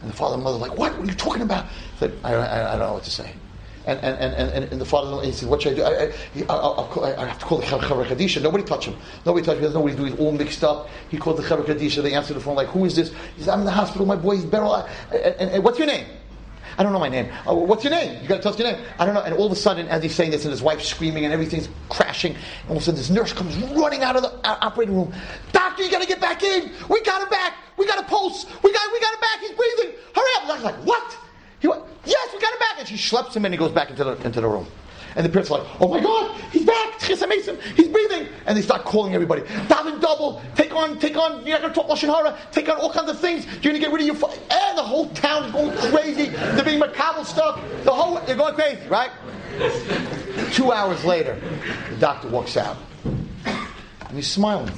[0.00, 0.98] And the father and mother are like, "What?
[0.98, 3.32] What are you talking about?" I said, "I, I, I don't know what to say."
[3.86, 5.82] And, and, and, and, and the father he said, "What should I do?
[5.84, 6.12] I, I,
[6.48, 8.42] I'll, I'll I have to call the Chevra Kadisha.
[8.42, 8.96] Nobody touch him.
[9.24, 9.72] Nobody touch him.
[9.72, 10.04] Nobody do.
[10.04, 10.88] He's all mixed up.
[11.10, 12.02] He called the Chevra Kadisha.
[12.02, 14.04] They answered the phone like, "Who is this?" He said, "I'm in the hospital.
[14.04, 14.74] My boy is Beryl.
[15.12, 16.06] And, and, what's your name?"
[16.78, 17.30] I don't know my name.
[17.46, 18.22] Oh, what's your name?
[18.22, 18.84] You got to tell us your name.
[18.98, 19.22] I don't know.
[19.22, 21.68] And all of a sudden, as he's saying this, and his wife's screaming, and everything's
[21.88, 24.94] crashing, and all of a sudden, this nurse comes running out of the uh, operating
[24.94, 25.12] room.
[25.52, 26.72] Doctor, you got to get back in.
[26.88, 27.54] We got him back.
[27.76, 28.46] We got a pulse.
[28.62, 29.40] We got, we got him back.
[29.40, 29.96] He's breathing.
[30.14, 30.48] Hurry up.
[30.48, 31.18] Doctor's like, what?
[31.60, 32.78] He went, yes, we got him back.
[32.78, 34.66] And she schleps him, and he goes back into the into the room.
[35.14, 36.91] And the parents are like, oh my God, he's back.
[37.02, 38.28] He's breathing.
[38.46, 39.42] And they start calling everybody.
[39.42, 40.42] Daven double.
[40.54, 42.38] Take on, take on, you're not going to talk Lashon Hara.
[42.50, 43.44] Take on all kinds of things.
[43.46, 44.26] You're going to get rid of your, fu-.
[44.26, 46.26] and eh, the whole town is going crazy.
[46.26, 47.60] They're being macabre stuff.
[47.84, 49.10] The whole, they're going crazy, right?
[50.52, 51.40] Two hours later,
[51.90, 52.76] the doctor walks out.
[53.44, 54.72] And he's smiling.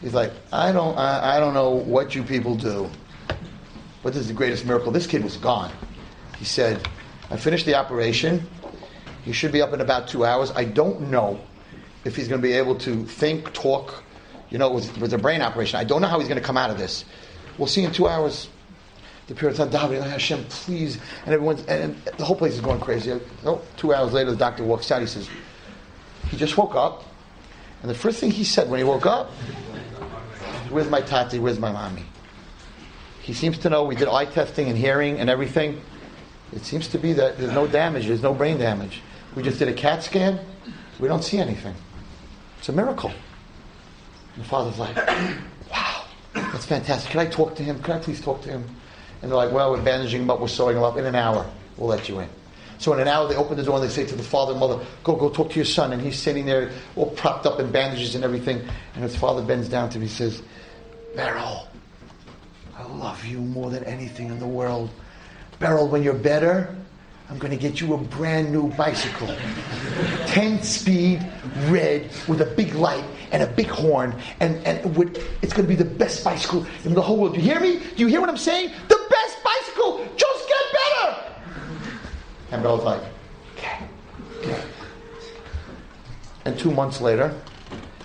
[0.00, 2.90] He's like, I don't, I, I don't know what you people do,
[4.02, 4.92] but this is the greatest miracle.
[4.92, 5.72] This kid was gone.
[6.38, 6.86] He said,
[7.30, 8.46] I finished the operation.
[9.26, 10.52] He should be up in about two hours.
[10.52, 11.40] I don't know
[12.04, 14.04] if he's going to be able to think, talk,
[14.50, 15.80] you know, with, with a brain operation.
[15.80, 17.04] I don't know how he's going to come out of this.
[17.58, 18.48] We'll see in two hours.
[19.26, 21.00] The are davening, Hashem, please.
[21.24, 23.20] And everyone's, and the whole place is going crazy.
[23.44, 25.00] Oh, two hours later, the doctor walks out.
[25.00, 25.28] He says,
[26.30, 27.02] he just woke up.
[27.82, 29.32] And the first thing he said when he woke up,
[30.70, 32.04] where's my tati, where's my mommy?
[33.22, 35.80] He seems to know we did eye testing and hearing and everything.
[36.52, 39.02] It seems to be that there's no damage, there's no brain damage.
[39.36, 40.40] We just did a CAT scan,
[40.98, 41.74] we don't see anything.
[42.58, 43.10] It's a miracle.
[43.10, 44.96] And the father's like,
[45.70, 47.10] wow, that's fantastic.
[47.10, 47.80] Can I talk to him?
[47.82, 48.64] Can I please talk to him?
[49.20, 50.96] And they're like, well, we're bandaging him up, we're sewing him up.
[50.96, 52.28] In an hour, we'll let you in.
[52.78, 54.60] So in an hour, they open the door and they say to the father and
[54.60, 55.92] mother, go, go talk to your son.
[55.92, 58.66] And he's sitting there all propped up in bandages and everything.
[58.94, 60.02] And his father bends down to him.
[60.02, 60.42] He says,
[61.14, 61.68] Beryl,
[62.74, 64.90] I love you more than anything in the world.
[65.58, 66.74] Beryl, when you're better,
[67.28, 69.28] I'm going to get you a brand new bicycle.
[70.26, 71.26] 10 speed,
[71.66, 74.14] red, with a big light and a big horn.
[74.38, 74.78] And, and
[75.42, 77.34] it's going to be the best bicycle in the whole world.
[77.34, 77.80] Do you hear me?
[77.96, 78.70] Do you hear what I'm saying?
[78.88, 80.06] The best bicycle!
[80.16, 81.32] Just get better!
[82.52, 83.02] And Beryl's like,
[83.56, 83.78] okay,
[84.38, 84.62] okay.
[86.44, 87.34] And two months later,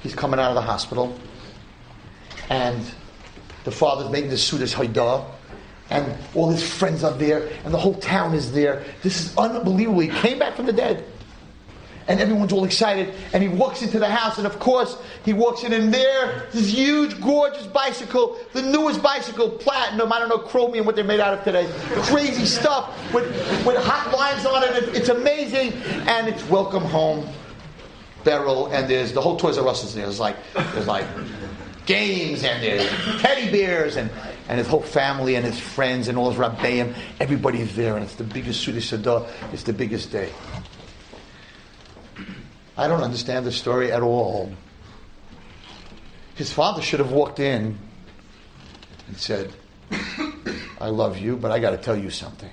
[0.01, 1.15] he's coming out of the hospital.
[2.49, 2.83] And
[3.65, 5.25] the father's making the Sudas Haidah,
[5.91, 8.83] and all his friends are there, and the whole town is there.
[9.03, 9.99] This is unbelievable.
[9.99, 11.03] He came back from the dead.
[12.07, 15.63] And everyone's all excited, and he walks into the house, and of course, he walks
[15.63, 20.85] in, and there, this huge, gorgeous bicycle, the newest bicycle, platinum, I don't know, chromium,
[20.85, 21.71] what they're made out of today.
[22.05, 23.29] Crazy stuff with,
[23.65, 24.95] with hot lines on it.
[24.95, 25.73] It's amazing,
[26.07, 27.27] and it's welcome home,
[28.23, 30.05] Beryl, and there's the whole Toys R Us is there.
[30.05, 31.05] There's like, there's like
[31.85, 32.89] games and there's
[33.21, 34.09] teddy bears and,
[34.47, 36.95] and his whole family and his friends and all his rabbeim.
[37.19, 39.27] Everybody's there and it's the biggest Suda Sada.
[39.53, 40.31] It's the biggest day.
[42.77, 44.51] I don't understand the story at all.
[46.35, 47.77] His father should have walked in
[49.07, 49.53] and said,
[50.79, 52.49] I love you, but I got to tell you something.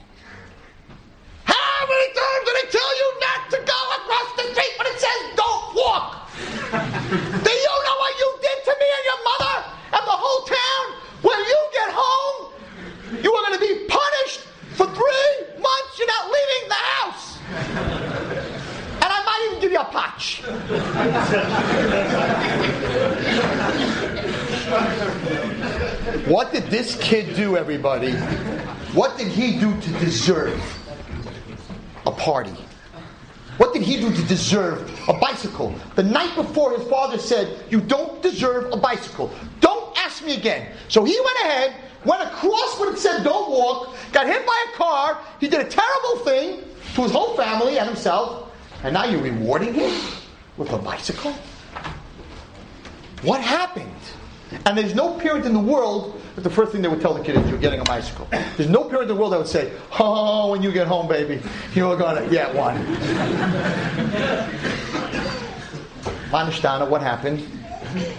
[26.71, 28.13] This kid do, everybody?
[28.93, 30.61] What did he do to deserve
[32.07, 32.55] a party?
[33.59, 35.75] What did he do to deserve a bicycle?
[35.97, 39.33] The night before, his father said, You don't deserve a bicycle.
[39.61, 40.73] Don't ask me again.
[40.89, 44.77] So he went ahead, went across what it said, Don't walk, got hit by a
[44.77, 45.19] car.
[45.41, 46.63] He did a terrible thing
[46.95, 48.53] to his whole family and himself.
[48.85, 49.93] And now you're rewarding him
[50.57, 51.33] with a bicycle?
[53.23, 53.91] What happened?
[54.67, 57.23] And there's no parent in the world that the first thing they would tell the
[57.23, 58.29] kid is you're getting a bicycle.
[58.57, 61.43] There's no parent in the world that would say, Oh, when you get home, baby,
[61.75, 62.77] you're gonna get one.
[66.31, 67.41] Manishtana, what happened?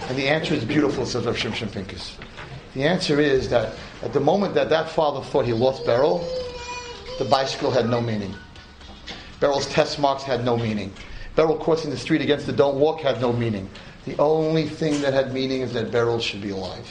[0.08, 2.18] And the answer is beautiful, says Rav Shimshon Pincus.
[2.74, 6.18] The answer is that at the moment that that father thought he lost Beryl,
[7.18, 8.34] the bicycle had no meaning.
[9.38, 10.92] Beryl's test marks had no meaning.
[11.36, 13.70] Beryl crossing the street against the don't walk had no meaning.
[14.04, 16.86] The only thing that had meaning is that Beryl should be alive.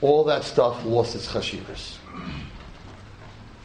[0.00, 1.96] All that stuff lost its chashivas.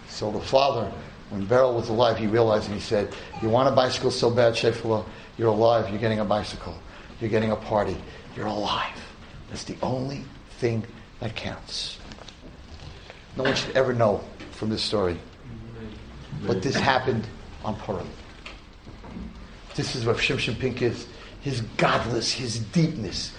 [0.08, 0.92] So the father,
[1.30, 4.54] when Beryl was alive, he realized and he said, You want a bicycle so bad,
[4.54, 5.06] Shefula?
[5.38, 6.78] You're alive, you're getting a bicycle.
[7.20, 7.98] You're getting a party.
[8.36, 8.98] You're alive.
[9.50, 10.24] That's the only
[10.58, 10.84] thing
[11.20, 11.98] that counts.
[13.36, 15.18] No one should ever know from this story.
[16.46, 17.28] But this happened
[17.64, 18.08] on Purim.
[19.76, 21.08] This is Rav Shimshon Pincus,
[21.42, 23.34] his gadlus, his deepness.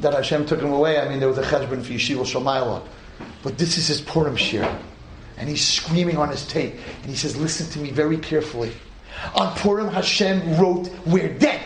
[0.00, 1.00] That Hashem took him away.
[1.00, 2.82] I mean, there was a cheshbon for Yeshiva Shomayla.
[3.42, 4.78] But this is his Purim shir.
[5.36, 6.74] And he's screaming on his tape.
[7.02, 8.72] And he says, listen to me very carefully.
[9.34, 11.60] On Purim, Hashem wrote, we're dead.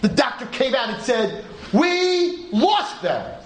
[0.00, 3.40] The doctor came out and said, we lost them.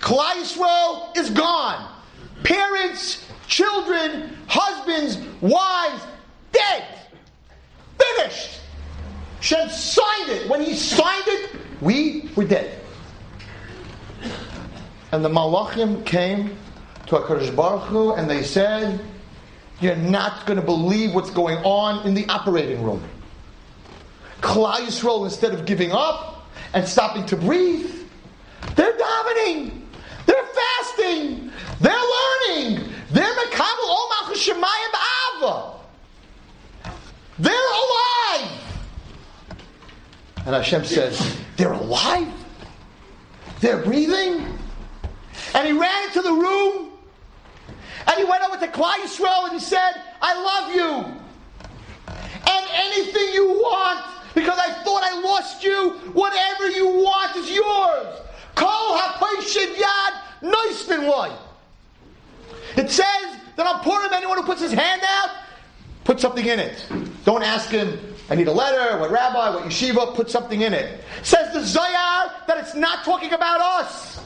[0.00, 1.90] Klal Yisrael is gone.
[2.42, 6.02] Parents, children, husbands, wives,
[6.52, 6.84] dead.
[7.98, 8.60] Finished.
[9.40, 10.48] Shem signed it.
[10.48, 11.50] When he signed it,
[11.80, 12.80] we were dead.
[15.12, 16.56] And the Malachim came
[17.06, 19.00] to HaKadosh Baruch Hu and they said,
[19.80, 23.02] You're not going to believe what's going on in the operating room.
[24.40, 27.90] Klal Yisrael, instead of giving up and stopping to breathe,
[28.76, 29.82] they're davening.
[30.26, 31.50] They're fasting.
[31.80, 32.88] They're learning.
[33.10, 35.74] They're Mekabel Ol Malchus Shemayim Ba'ava.
[37.38, 38.03] They're alive.
[40.46, 42.28] And Hashem says, They're alive?
[43.60, 44.46] They're breathing?
[45.54, 46.90] And he ran into the room
[48.06, 51.20] and he went over to Yisrael and he said, I love you.
[52.46, 58.20] And anything you want, because I thought I lost you, whatever you want is yours.
[58.54, 61.36] Kol ha'poishiv yad noistin
[62.76, 65.30] It says that on Purim, anyone who puts his hand out,
[66.04, 66.86] put something in it.
[67.24, 67.98] Don't ask him,
[68.30, 71.04] I need a letter, what rabbi, what yeshiva, put something in it.
[71.22, 74.20] Says the Zohar that it's not talking about us.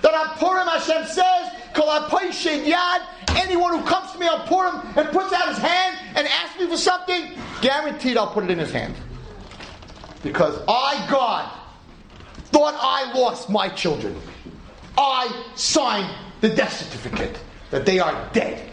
[0.00, 3.06] That on Purim Hashem says, Kol yad,
[3.36, 6.68] anyone who comes to me on Purim and puts out his hand and asks me
[6.68, 8.94] for something, guaranteed I'll put it in his hand.
[10.22, 11.50] Because I, God,
[12.46, 14.16] thought I lost my children.
[14.96, 17.38] I signed the death certificate
[17.70, 18.70] that they are dead.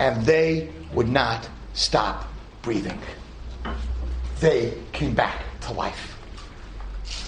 [0.00, 2.26] And they would not stop
[2.62, 2.98] breathing.
[4.40, 6.16] They came back to life.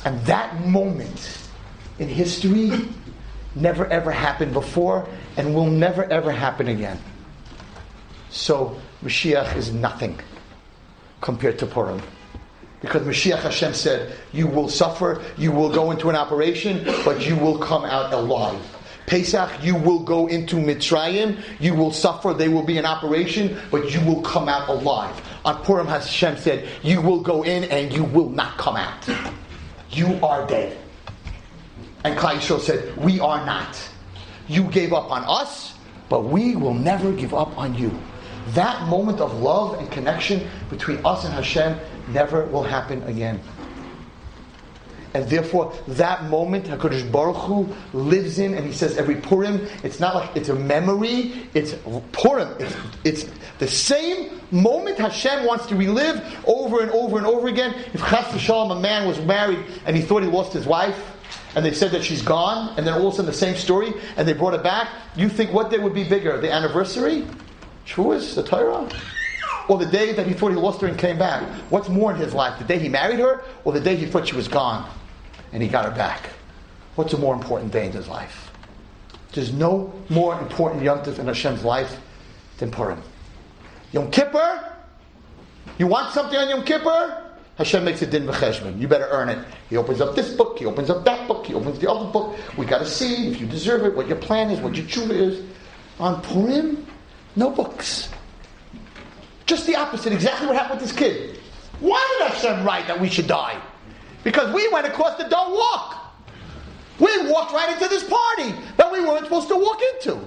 [0.04, 1.48] And that moment
[1.98, 2.88] in history
[3.54, 5.06] never ever happened before
[5.36, 6.98] and will never ever happen again.
[8.30, 10.18] So Mashiach is nothing
[11.20, 12.02] compared to Purim.
[12.80, 17.36] Because Mashiach Hashem said, You will suffer, you will go into an operation, but you
[17.36, 18.60] will come out alive.
[19.06, 23.92] Pesach, you will go into Mitzrayim, you will suffer, there will be an operation, but
[23.92, 25.14] you will come out alive.
[25.44, 29.08] On Purim, Hashem said, You will go in and you will not come out.
[29.90, 30.78] You are dead.
[32.04, 33.78] And Klal Yisrael said, We are not.
[34.48, 35.74] You gave up on us,
[36.08, 37.96] but we will never give up on you.
[38.48, 41.78] That moment of love and connection between us and Hashem
[42.08, 43.40] never will happen again.
[45.14, 50.00] And therefore, that moment HaKadosh Baruch Hu lives in, and he says every Purim, it's
[50.00, 51.74] not like it's a memory, it's
[52.12, 52.48] Purim.
[52.58, 53.26] It's, it's
[53.58, 57.74] the same moment Hashem wants to relive over and over and over again.
[57.92, 60.98] If Chas Shalom, a man was married and he thought he lost his wife,
[61.54, 63.92] and they said that she's gone, and then all of a sudden the same story,
[64.16, 66.40] and they brought it back, you think what day would be bigger?
[66.40, 67.26] The anniversary?
[67.86, 68.88] Shavuos, the Torah?
[69.68, 71.42] Or the day that he thought he lost her and came back?
[71.70, 72.58] What's more in his life?
[72.58, 74.88] The day he married her, or the day he thought she was gone
[75.52, 76.30] and he got her back?
[76.94, 78.50] What's a more important day in his life?
[79.32, 81.98] There's no more important Yom Tov in Hashem's life
[82.58, 83.02] than Purim.
[83.92, 84.72] Yom Kippur,
[85.78, 87.18] you want something on Yom Kippur?
[87.56, 88.80] Hashem makes a din v'cheshbon.
[88.80, 89.38] You better earn it.
[89.68, 90.58] He opens up this book.
[90.58, 91.46] He opens up that book.
[91.46, 92.36] He opens the other book.
[92.56, 95.10] We got to see if you deserve it, what your plan is, what your tshuva
[95.10, 95.44] is.
[95.98, 96.86] On Purim,
[97.36, 98.10] no books.
[99.46, 100.12] Just the opposite.
[100.12, 101.38] Exactly what happened with this kid.
[101.80, 103.60] Why did Hashem write that we should die?
[104.24, 105.98] Because we went across the don't walk.
[106.98, 110.20] We walked right into this party that we weren't supposed to walk into.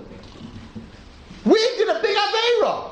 [1.46, 2.90] We did a big Aveira.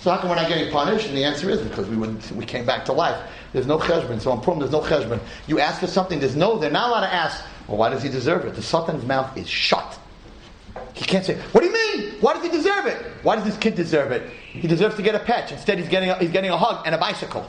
[0.00, 1.08] So how come we're not getting punished?
[1.08, 3.20] And the answer is because we, went, we came back to life.
[3.52, 4.20] There's no cheshbon.
[4.20, 5.20] So on Purim, there's no cheshbon.
[5.46, 8.08] You ask for something, there's no, they're not allowed to ask, well, why does he
[8.08, 8.54] deserve it?
[8.54, 9.98] The Satan's mouth is shut.
[10.94, 12.20] He can't say, what do you mean?
[12.20, 12.96] Why does he deserve it?
[13.22, 14.30] Why does this kid deserve it?
[14.30, 15.50] He deserves to get a pet.
[15.52, 17.48] Instead, he's getting a, he's getting a hug and a bicycle.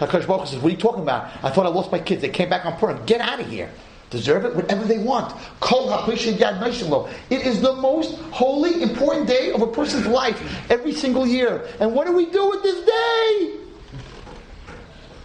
[0.00, 1.30] HaKadosh Baruch says, what are you talking about?
[1.44, 2.22] I thought I lost my kids.
[2.22, 3.04] They came back on Purim.
[3.04, 3.70] Get out of here.
[4.08, 5.38] Deserve it whatever they want.
[5.62, 11.68] It is the most holy, important day of a person's life every single year.
[11.80, 13.58] And what do we do with this day?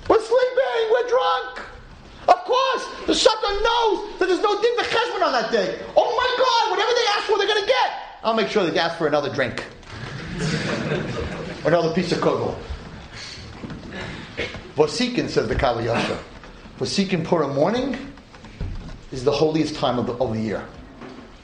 [0.10, 1.62] We're sleeping, we're drunk.
[2.28, 5.80] Of course, the sucker knows that there's no din v'cheshbon on that day.
[5.96, 7.92] Oh my God, whatever they ask for, they're going to get.
[8.24, 9.64] I'll make sure they ask for another drink.
[11.66, 12.56] another piece of kugel.
[14.76, 16.20] Vosikin, says the Kali Yasha.
[16.78, 17.98] Vosikin Purim morning
[19.12, 20.66] is the holiest time of the, of the year.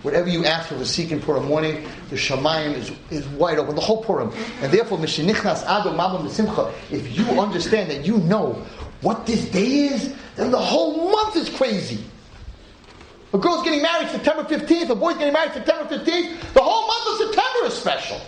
[0.02, 4.04] Whatever you ask for seek Purim morning, the Shemayim is, is wide open, the whole
[4.04, 4.34] Purim.
[4.62, 8.54] And therefore, Mishenichnas Adar Mamam Simcha, if you understand that you know
[9.02, 12.04] what this day is, then the whole month is crazy.
[13.34, 17.22] A girl's getting married September 15th, a boy's getting married September 15th, the whole month
[17.22, 18.20] of September is special.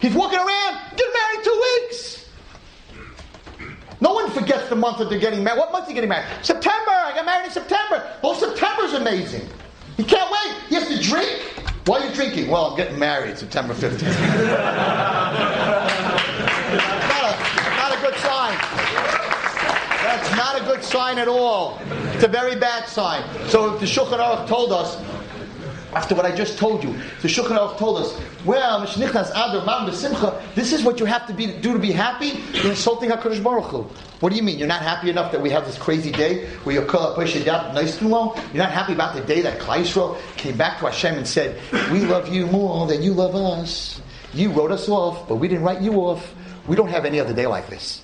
[0.00, 2.19] He's walking around, getting married two weeks.
[4.00, 5.58] No one forgets the month that they're getting married.
[5.58, 6.26] What month are you getting married?
[6.42, 6.90] September.
[6.90, 8.10] I got married in September.
[8.22, 9.48] Oh, September's amazing.
[9.96, 10.56] He can't wait.
[10.68, 11.42] He has to drink.
[11.86, 12.48] Why are you drinking?
[12.48, 14.02] Well, I'm getting married September 15th.
[14.02, 14.12] not,
[17.24, 17.36] a,
[17.76, 18.56] not a good sign.
[20.02, 21.78] That's not a good sign at all.
[22.14, 23.22] It's a very bad sign.
[23.48, 24.96] So if the Shulchan Aruch told us
[25.94, 26.92] after what I just told you.
[27.22, 28.80] The Shulchan Aruch told us, well,
[30.54, 32.40] this is what you have to be, do to be happy.
[32.54, 33.82] You're insulting HaKadosh Baruch Hu.
[34.20, 34.58] What do you mean?
[34.58, 38.34] You're not happy enough that we have this crazy day where you're nice and low?
[38.52, 41.60] You're not happy about the day that Yisrael came back to Hashem and said,
[41.90, 44.00] we love you more than you love us.
[44.32, 46.34] You wrote us off, but we didn't write you off.
[46.66, 48.02] We don't have any other day like this.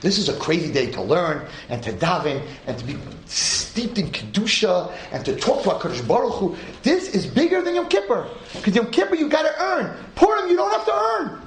[0.00, 2.96] This is a crazy day to learn and to daven and to be
[3.26, 6.56] steeped in kedusha and to talk to Hakadosh Baruch Hu.
[6.82, 9.96] This is bigger than Yom Kippur because Yom Kippur you got to earn.
[10.14, 11.42] Purim you don't have to earn.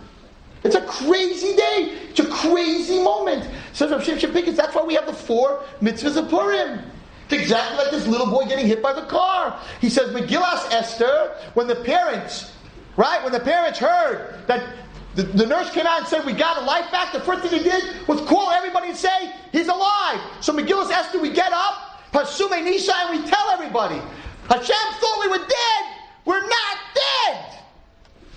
[0.63, 1.97] It's a crazy day.
[2.09, 3.49] It's a crazy moment.
[3.73, 6.79] Says Rav Shimshon Pincus, that's why we have the four mitzvahs of Purim.
[7.25, 9.59] It's exactly like this little boy getting hit by the car.
[9.79, 12.51] He says, Megillas Esther, when the parents,
[12.97, 14.61] right, when the parents heard that
[15.15, 17.11] the, the, nurse came out and said, We got a life back.
[17.11, 20.21] The first thing he did was call everybody and say, He's alive.
[20.39, 23.99] So Megillas Esther, we get up, Pasume Nisa, and we tell everybody,
[24.47, 25.97] Hashem thought we were dead.
[26.23, 27.45] We're not dead.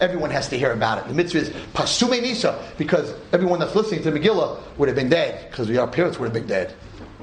[0.00, 1.08] Everyone has to hear about it.
[1.08, 5.50] The mitzvah is Pasume Nisa, because everyone that's listening to Megillah would have been dead,
[5.50, 6.74] because our parents would have been dead.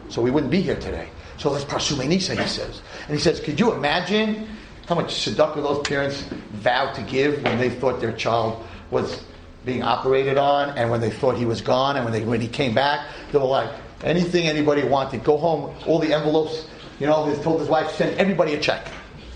[0.08, 1.10] So we wouldn't be here today.
[1.38, 2.82] So let's Pasume Nisa, he says.
[3.08, 4.48] And he says, Could you imagine
[4.88, 6.22] how much tzedakah those parents
[6.52, 9.24] vowed to give when they thought their child was
[9.66, 12.48] being operated on, and when they thought he was gone, and when, they, when he
[12.48, 13.70] came back, they were like,
[14.04, 16.68] anything anybody wanted, go home, all the envelopes,
[17.00, 18.88] you know, he told his wife, send everybody a check.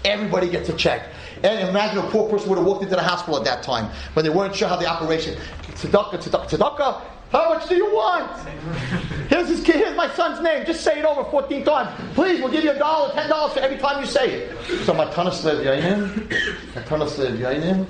[0.03, 1.09] Everybody gets a check.
[1.43, 4.23] And imagine a poor person would have walked into the hospital at that time when
[4.23, 5.37] they weren't sure how the operation.
[5.73, 7.01] Tzedakah, tzedakah, tzedakah.
[7.31, 8.47] How much do you want?
[9.29, 9.75] Here's his kid.
[9.75, 10.65] Here's my son's name.
[10.65, 12.13] Just say it over 14 times.
[12.13, 14.57] Please, we'll give you a dollar, ten dollars for every time you say it.
[14.85, 16.29] So Matanas Lev Yainim,
[16.73, 17.85] Matanas Lev Yainim,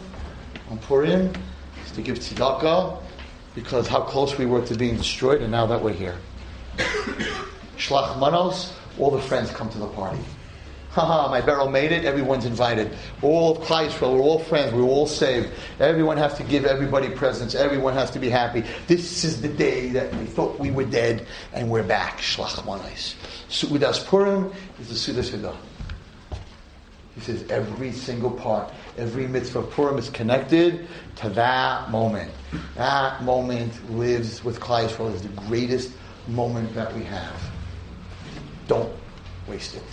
[0.69, 1.31] on Purim,
[1.95, 3.01] to give tzedakah
[3.55, 6.17] because how close we were to being destroyed, and now that we're here.
[7.77, 10.19] Shlach manos, all the friends come to the party.
[10.91, 12.95] Haha, my Beryl made it, everyone's invited.
[13.21, 15.49] All of Kleisfeld, we're all friends, we're all saved.
[15.79, 18.63] Everyone has to give everybody presents, everyone has to be happy.
[18.87, 22.19] This is the day that we thought we were dead, and we're back.
[22.19, 23.15] Shlach manos.
[23.49, 25.55] Su'udas Purim is the Sudas Hidah.
[27.15, 30.87] He says every single part, every mitzvah of Purim is connected
[31.17, 32.31] to that moment.
[32.75, 35.91] That moment lives with Klal Yisrael the greatest
[36.27, 37.41] moment that we have.
[38.67, 38.93] Don't
[39.47, 39.83] waste it.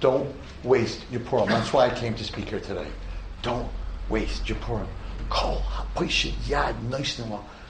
[0.00, 1.48] Don't waste your Purim.
[1.48, 2.88] That's why I came to speak here today.
[3.40, 3.68] Don't
[4.10, 4.88] waste your Purim.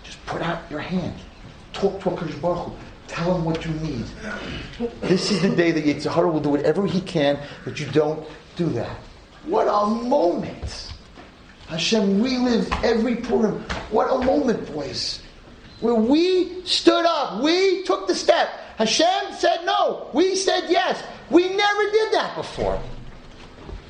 [0.02, 1.14] Just put out your hand.
[1.72, 2.72] Talk to a Baruch Hu.
[3.12, 4.06] Tell him what you need.
[5.02, 8.26] This is the day that Yetzer Hara will do whatever he can that you don't
[8.56, 8.96] do that.
[9.44, 10.90] What a moment!
[11.68, 13.60] Hashem relived every Purim.
[13.90, 15.20] What a moment, boys.
[15.80, 18.48] Where we stood up, we took the step.
[18.78, 21.04] Hashem said no, we said yes.
[21.28, 22.80] We never did that before.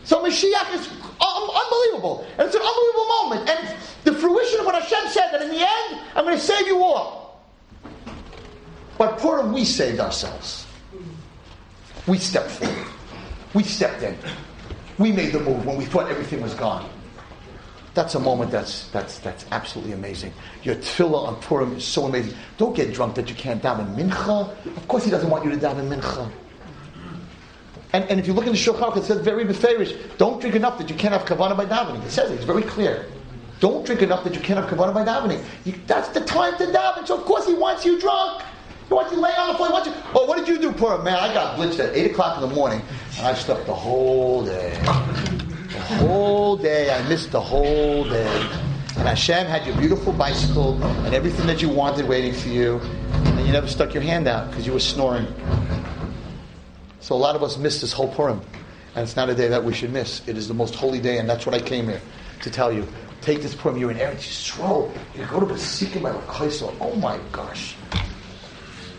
[0.02, 2.26] So Mashiach is um, unbelievable.
[2.38, 3.48] And it's an unbelievable moment.
[3.48, 6.66] And the fruition of what Hashem said that in the end, I'm going to save
[6.66, 7.21] you all.
[8.98, 10.66] But Purim, we saved ourselves.
[12.06, 12.86] We stepped forward.
[13.54, 14.16] We stepped in.
[14.98, 16.88] We made the move when we thought everything was gone.
[17.94, 20.32] That's a moment that's, that's, that's absolutely amazing.
[20.62, 22.34] Your tefillah on Purim is so amazing.
[22.56, 24.48] Don't get drunk that you can't daven mincha.
[24.76, 26.30] Of course, he doesn't want you to daven mincha.
[27.92, 30.78] And, and if you look in the Shulchan it says very beferish, don't drink enough
[30.78, 32.02] that you can't have kavanah by davening.
[32.04, 33.06] It says it, it's very clear.
[33.60, 35.44] Don't drink enough that you can't have kavanah by davening.
[35.64, 37.06] You, that's the time to daven.
[37.06, 38.42] So of course he wants you drunk.
[38.94, 39.70] Wants you lay on the floor.
[39.70, 39.94] Wants you.
[40.14, 41.14] Oh, what did you do, poor man?
[41.14, 42.82] I got blitzed at eight o'clock in the morning,
[43.18, 44.78] and I slept the whole day.
[44.82, 46.92] The whole day.
[46.92, 48.48] I missed the whole day.
[48.96, 52.78] And Hashem had your beautiful bicycle and everything that you wanted waiting for you,
[53.14, 55.26] and you never stuck your hand out because you were snoring.
[57.00, 58.40] So a lot of us missed this whole Purim,
[58.94, 60.26] and it's not a day that we should miss.
[60.28, 62.02] It is the most holy day, and that's what I came here
[62.42, 62.86] to tell you.
[63.22, 63.78] Take this Purim.
[63.78, 64.94] You're in Eretz Yisrael.
[65.16, 66.74] You go to Basikim by Kosel.
[66.80, 67.76] Oh my gosh.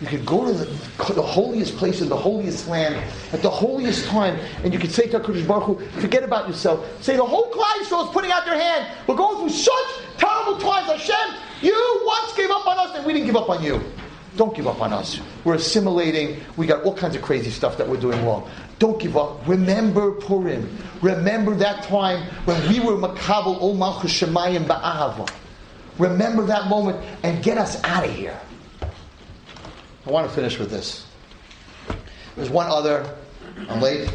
[0.02, 2.96] You could go to the, the, holiest place in the holiest land
[3.32, 6.86] at the holiest time, and you could say to HaKadosh Baruch Hu, forget about yourself.
[7.02, 8.88] Say the whole Klal Yisrael is putting out their hand.
[9.08, 10.88] We're going through such terrible times.
[10.88, 13.82] Hashem, you once gave up on us, and we didn't give up on you.
[14.36, 15.20] Don't give up on us.
[15.44, 16.42] We're assimilating.
[16.58, 18.50] We got all kinds of crazy stuff that we're doing wrong.
[18.80, 19.48] Don't give up.
[19.48, 20.76] Remember Purim.
[21.02, 25.30] Remember that time when we were makabel ol malchus shemayim ba'ahava.
[26.00, 28.40] Remember that moment and get us out of here.
[30.06, 31.06] I want to finish with this.
[32.36, 33.10] There's one other,
[33.70, 34.14] I'm late,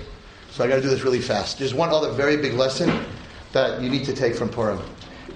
[0.50, 1.58] so I got to do this really fast.
[1.58, 3.04] There's one other very big lesson
[3.52, 4.80] that you need to take from Purim,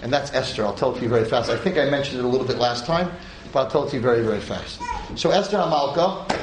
[0.02, 0.66] and that's Esther.
[0.66, 1.48] I'll tell it to you very fast.
[1.48, 3.10] I think I mentioned it a little bit last time,
[3.50, 4.80] but I'll tell it to you very, very fast.
[5.16, 6.38] So Esther Hamalka,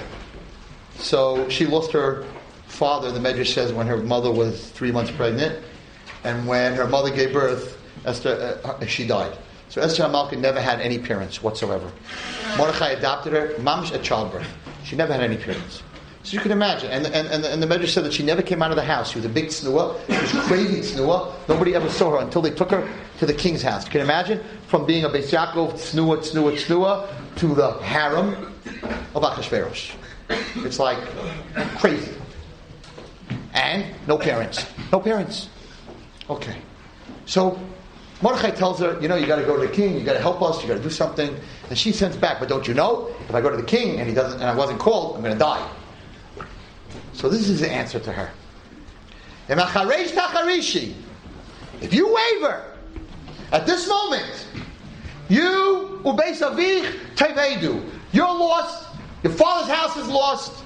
[0.98, 2.26] so she lost her
[2.66, 5.64] father, the Medrash says, when her mother was three months pregnant,
[6.24, 9.38] and when her mother gave birth, Esther, uh, she died.
[9.70, 11.92] So Esther Hamalka never had any parents whatsoever.
[12.58, 14.48] Mordechai adopted her, mamish at childbirth.
[14.84, 15.84] She never had any parents.
[16.24, 16.92] So you can imagine.
[16.92, 19.12] And, and, and, and the Medrash said that she never came out of the house.
[19.12, 20.06] She was a big tznuah.
[20.08, 21.34] She was crazy tznuah.
[21.48, 22.88] Nobody ever saw her until they took her
[23.20, 23.86] to the king's house.
[23.86, 24.44] You can imagine?
[24.68, 28.54] From being a Beis Yaakov tznuah, tznuah, tznuah, to the harem
[29.16, 29.94] of Achashverosh.
[30.58, 30.98] It's like
[31.78, 32.12] crazy.
[33.54, 34.66] And no parents.
[34.92, 35.50] No parents.
[36.30, 36.58] Okay.
[37.26, 37.60] So
[38.22, 39.98] Mordechai tells her, you know, you got to go to the king.
[39.98, 40.62] You got to help us.
[40.62, 41.34] You got to do something.
[41.70, 43.10] And she sends back, but don't you know?
[43.30, 45.34] If I go to the king and he doesn't, and I wasn't called, I'm going
[45.34, 45.70] to die.
[47.14, 48.30] So this is the answer to her.
[51.82, 52.66] If you waver
[53.52, 54.48] at this moment,
[55.30, 56.42] you ubeis
[57.16, 57.90] tevedu.
[58.12, 58.88] You're lost.
[59.24, 60.64] Your father's house is lost.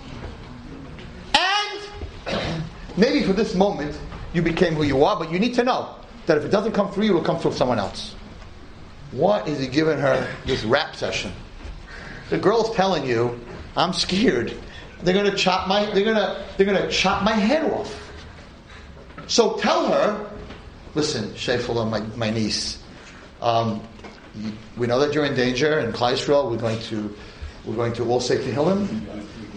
[1.36, 2.64] And
[2.98, 3.98] maybe for this moment
[4.34, 5.96] you became who you are, but you need to know
[6.26, 8.16] that if it doesn't come through you, it will come through someone else.
[9.12, 11.32] What is he giving her this rap session?
[12.30, 13.40] The girl's telling you,
[13.76, 14.54] I'm scared.
[15.04, 18.00] They're gonna chop my they're gonna they're gonna chop my head off.
[19.28, 20.30] So tell her,
[20.96, 22.82] listen, Shefula, my, my niece,
[23.42, 23.82] um,
[24.78, 26.50] we know that you're in danger in Kleistral.
[26.50, 27.16] We're going to
[27.66, 28.88] we're going to all say Tehillim,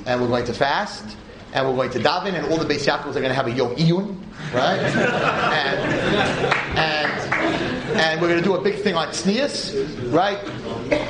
[0.06, 1.16] and we're going to fast,
[1.52, 3.52] and we're going to daven, and all the Beis Yaakovs are going to have a
[3.52, 4.16] Yom Iyun,
[4.52, 4.78] right?
[5.58, 5.78] and,
[6.78, 10.42] and, and we're going to do a big thing on Tznius, right?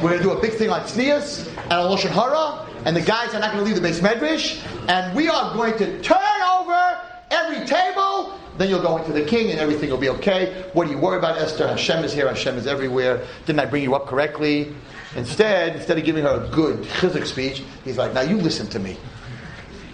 [0.02, 3.00] We're going to do a big thing on Tznius and on Lashon Hara, and the
[3.00, 6.42] guys are not going to leave the Beis Medrash, and we are going to turn
[6.58, 10.64] over every table then you'll go into the king and everything will be okay.
[10.72, 11.68] What do you worry about, Esther?
[11.68, 13.26] Hashem is here, Hashem is everywhere.
[13.44, 14.74] Didn't I bring you up correctly?
[15.14, 18.78] Instead, instead of giving her a good chizik speech, he's like, now you listen to
[18.78, 18.96] me.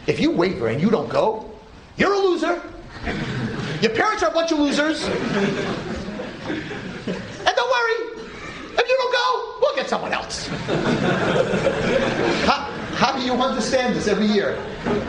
[0.07, 1.51] If you waver and you don't go,
[1.97, 2.61] you're a loser.
[3.81, 5.05] Your parents are a bunch of losers.
[5.05, 5.15] And
[7.57, 7.95] don't worry,
[8.73, 10.47] if you don't go, we'll get someone else.
[12.47, 14.57] how, how do you understand this every year?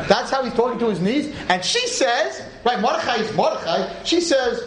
[0.07, 1.35] That's how he's talking to his niece.
[1.49, 4.03] And she says, right, Mordechai is Mordechai.
[4.03, 4.61] She says,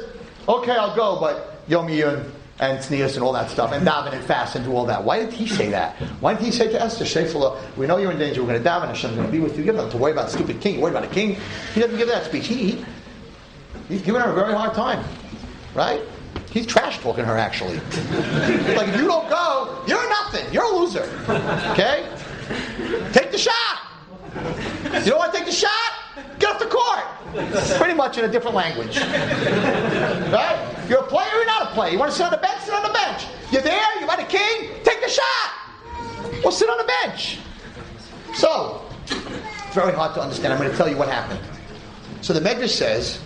[0.48, 4.24] okay, I'll go, but Yom Iyun and Tznius and all that stuff, and daven and
[4.24, 5.04] fast and do all that.
[5.04, 5.96] Why did he say that?
[6.20, 8.68] Why did he say to Esther, Shefula, we know you're in danger, we're going to
[8.68, 9.64] daven, Hashem's going to be with you.
[9.64, 11.36] You don't have to worry about stupid king, you worry about a king.
[11.74, 12.46] He doesn't give that speech.
[12.46, 12.84] He, he,
[13.88, 15.04] he's giving her a very hard time,
[15.74, 16.00] right?
[16.50, 17.76] He's trash talking her, actually.
[18.74, 20.50] like, if you don't go, you're nothing.
[20.52, 21.02] You're a loser.
[21.72, 22.08] Okay?
[23.12, 23.52] Take the shot.
[25.04, 26.05] You don't want to take the shot?
[26.38, 27.78] Get off the court.
[27.78, 28.98] Pretty much in a different language.
[28.98, 30.86] Right?
[30.88, 31.92] You're a player, you're not a player.
[31.92, 32.60] You want to sit on the bench?
[32.62, 33.26] Sit on the bench.
[33.50, 34.70] You're there, you want a king?
[34.84, 36.42] Take the shot.
[36.42, 37.38] Well, sit on the bench.
[38.34, 40.52] So, it's very hard to understand.
[40.52, 41.40] I'm going to tell you what happened.
[42.22, 43.20] So the Medrash says,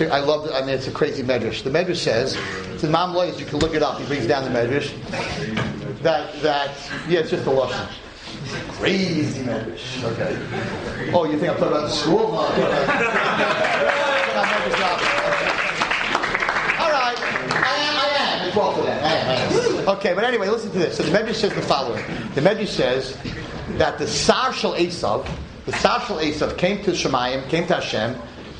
[0.00, 0.50] I love.
[0.52, 1.62] I mean, it's a crazy medrash.
[1.62, 2.32] The medrash says,
[2.80, 4.00] to "The Me'am Lo'ez." You can look it up.
[4.00, 4.90] He brings down the medrash.
[6.02, 6.70] That that
[7.08, 7.86] yeah, it's just a lesson.
[8.72, 10.02] Crazy medrash.
[10.04, 11.12] Okay.
[11.12, 12.32] Oh, you think I'm talking about the school?
[12.32, 12.38] No,
[16.78, 17.18] All right.
[17.18, 17.96] I am.
[17.96, 18.52] I am.
[19.04, 19.16] I
[19.82, 19.88] am.
[19.88, 20.96] Okay, but anyway, listen to this.
[20.96, 22.04] So the medrash says the following.
[22.34, 23.16] The medrash says
[23.78, 25.28] that the Sar Shel Esav,
[25.66, 28.16] the Sar Shel Esav came to Shemayim, came to Hashem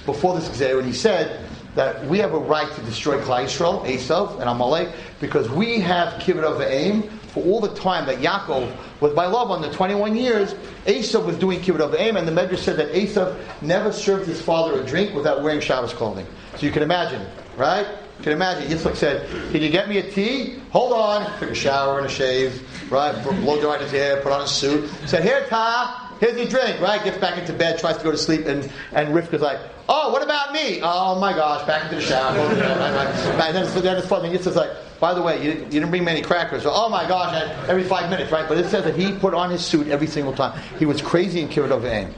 [0.07, 3.85] before this gzera, and he said that we have a right to destroy Klal Yisrael,
[3.87, 8.71] Esav, and Amalek, because we have kibbud av v'eim for all the time that Yaakov
[9.01, 10.55] was by Lavan the 21 years,
[10.85, 14.41] Esav was doing kibbud av v'eim, and the Medrash said that Esav never served his
[14.41, 16.27] father a drink without wearing Shabbos clothing.
[16.57, 17.27] So you can imagine,
[17.57, 17.87] right?
[18.19, 18.71] You can imagine.
[18.71, 20.61] Yitzchak said, "Can you get me a tea?
[20.71, 22.63] Hold on." Took a shower and a shave,
[22.93, 23.13] right?
[23.25, 24.91] Blow dried his hair, put on a suit.
[25.07, 27.03] Said, "Here, Ta." Here's your drink, right?
[27.03, 29.59] Gets back into bed, tries to go to sleep, and, and Rivka's like,
[29.89, 30.79] oh, what about me?
[30.81, 32.39] Oh my gosh, back into the shower.
[32.39, 34.31] and then, then it's funny.
[34.39, 34.71] Just like,
[35.03, 36.63] by the way, you, you didn't bring many crackers.
[36.63, 37.35] So, oh my gosh,
[37.69, 38.49] every five minutes, right?
[38.49, 40.57] But it says that he put on his suit every single time.
[40.79, 42.15] He was crazy of aim.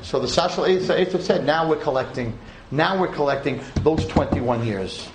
[0.00, 2.38] So the Sar Shel Esav said, now we're collecting,
[2.70, 5.06] now we're collecting those 21 years.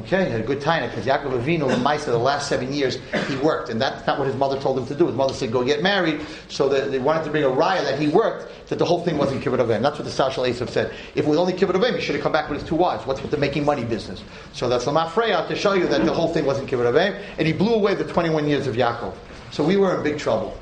[0.00, 2.98] Okay, had a good time because Yaakov Avinu, the of the last seven years,
[3.28, 5.06] he worked, and that's not what his mother told him to do.
[5.06, 8.08] His mother said, "Go get married." So they wanted to bring a raya that he
[8.08, 9.82] worked, that the whole thing wasn't kibbud av v'eim.
[9.82, 10.92] That's what the Sar Shel Esav said.
[11.14, 12.76] If it was only kibbud av v'eim, he should have come back with his two
[12.76, 13.06] wives.
[13.06, 14.22] What's with the making money business?
[14.54, 17.20] So that's the Freya to show you that the whole thing wasn't kibbud av v'eim,
[17.36, 19.12] and he blew away the 21 years of Yaakov.
[19.50, 20.56] So we were in big trouble.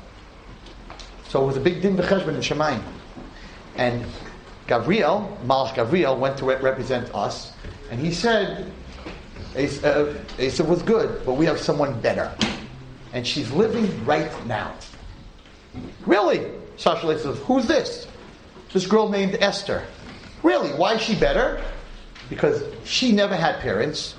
[1.29, 2.81] So it was a big din b'cheshbon in Shemayim,
[3.77, 4.03] and
[4.67, 7.53] Gabriel, Malach Gabriel, went to represent us,
[7.89, 8.71] and he said
[9.59, 12.33] Esav uh, was good, but we have someone better.
[13.13, 14.73] And she's living right now.
[16.05, 16.51] Really?
[16.77, 18.07] Sasha says, Who's this?
[18.71, 19.85] This girl named Esther.
[20.43, 20.69] Really?
[20.69, 21.61] Why is she better?
[22.29, 24.15] Because she never had parents,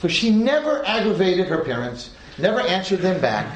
[0.00, 3.46] so she never aggravated her parents, never answered them back.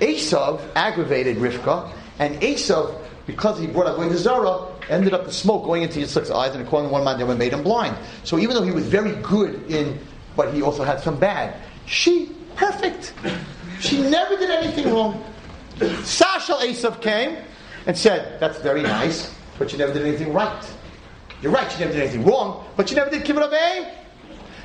[0.00, 2.94] Esav aggravated Rivka, and Esav,
[3.26, 6.54] because he brought up going to Zara, ended up the smoke going into Yitzchak's eyes,
[6.54, 7.96] and according to one man, they made him blind.
[8.22, 9.98] So even though he was very good in
[10.36, 11.56] but he also had some bad.
[11.86, 13.14] She, perfect.
[13.80, 15.24] She never did anything wrong.
[16.04, 17.38] Sar Shel Esav came,
[17.86, 20.64] and said, That's very nice, but you never did anything right.
[21.40, 23.92] You're right, you never did anything wrong, but you never did kibbud av v'eim.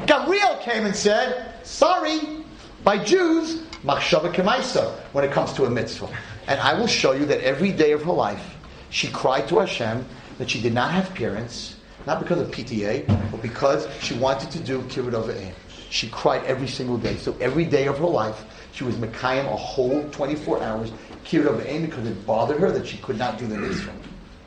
[0.05, 2.43] Gabriel came and said, Sorry,
[2.83, 6.09] by Jews, machshava kemaisa, when it comes to a mitzvah.
[6.47, 8.55] And I will show you that every day of her life,
[8.89, 10.05] she cried to Hashem
[10.37, 11.75] that she did not have parents,
[12.07, 15.51] not because of PTA, but because she wanted to do kibbud av v'eim.
[15.89, 17.17] She cried every single day.
[17.17, 20.91] So every day of her life, she was Mekayim a whole 24 hours,
[21.25, 23.91] kibbud av v'eim, because it bothered her that she could not do the mitzvah.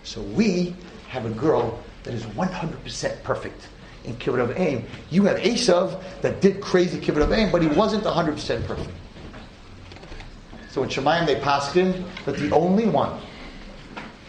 [0.05, 0.75] So we
[1.09, 3.69] have a girl that is 100% perfect
[4.05, 4.83] in kibbud av v'eim.
[5.11, 8.91] You have Esav that did crazy kibbud av v'eim, but he wasn't 100% perfect.
[10.71, 13.21] So in Shemayim they passed him that the only one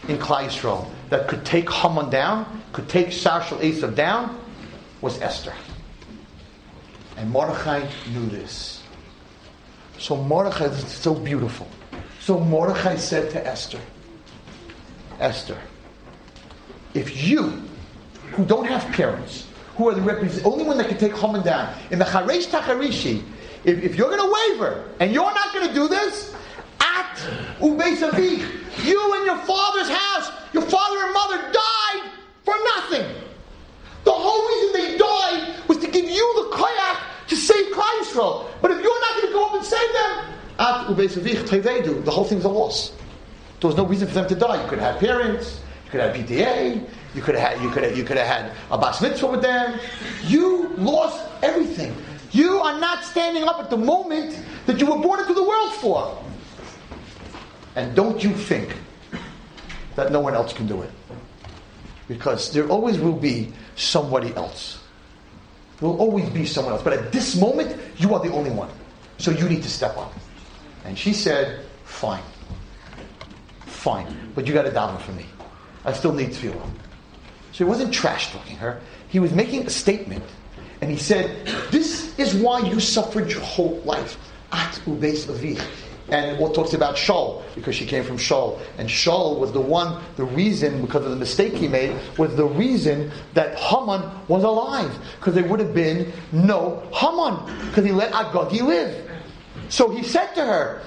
[0.08, 4.40] in Yisrael that could take Haman down, could take Sar Shel Esav down,
[5.02, 5.52] was Esther.
[7.18, 8.82] And Mordechai knew this.
[9.98, 11.68] So Mordechai is so beautiful.
[12.20, 13.78] So Mordechai said to Esther,
[15.20, 15.58] Esther,
[16.94, 17.62] if you,
[18.30, 19.46] who don't have parents,
[19.76, 23.22] who are the represent, only one that can take Haman down, in the Charesh Tacharishi,
[23.64, 26.34] if, if you're going to waver and you're not going to do this,
[26.80, 27.16] at
[27.58, 32.10] Ubeisavich, you and your father's house, your father and mother died
[32.44, 33.06] for nothing.
[34.04, 38.70] The whole reason they died was to give you the koyak to save Klal But
[38.70, 42.48] if you're not going to go up and save them, at the whole thing's a
[42.48, 42.92] loss.
[43.60, 44.62] There was no reason for them to die.
[44.62, 47.96] You could have parents, you could have PTA, you could have had, you could have,
[47.96, 49.78] you could have had a bas mitzvah with them.
[50.24, 51.94] You lost everything.
[52.32, 55.72] You are not standing up at the moment that you were born into the world
[55.74, 56.18] for.
[57.76, 58.76] And don't you think
[59.96, 60.90] that no one else can do it.
[62.08, 64.81] Because there always will be somebody else.
[65.82, 66.82] Will always be someone else.
[66.82, 68.70] But at this moment, you are the only one.
[69.18, 70.12] So you need to step up.
[70.84, 72.22] And she said, Fine.
[73.66, 74.30] Fine.
[74.34, 75.26] But you got to daven for me.
[75.84, 76.70] I still need tefillah.
[77.50, 78.80] So he wasn't trash talking her.
[79.08, 80.24] He was making a statement.
[80.80, 84.16] And he said, This is why you suffered your whole life.
[84.52, 85.60] At ubeis avich.
[86.12, 88.60] And what talks about Shaul, because she came from Shaul.
[88.76, 92.44] And Shaul was the one, the reason, because of the mistake he made, was the
[92.44, 94.94] reason that Haman was alive.
[95.18, 99.10] Because there would have been no Haman, because he let Agagi live.
[99.70, 100.82] So he said to her,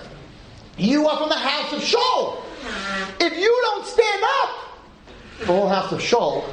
[0.78, 2.44] You are from the house of Shaul.
[3.20, 4.50] If you don't stand up,
[5.40, 6.48] the whole house of Shaul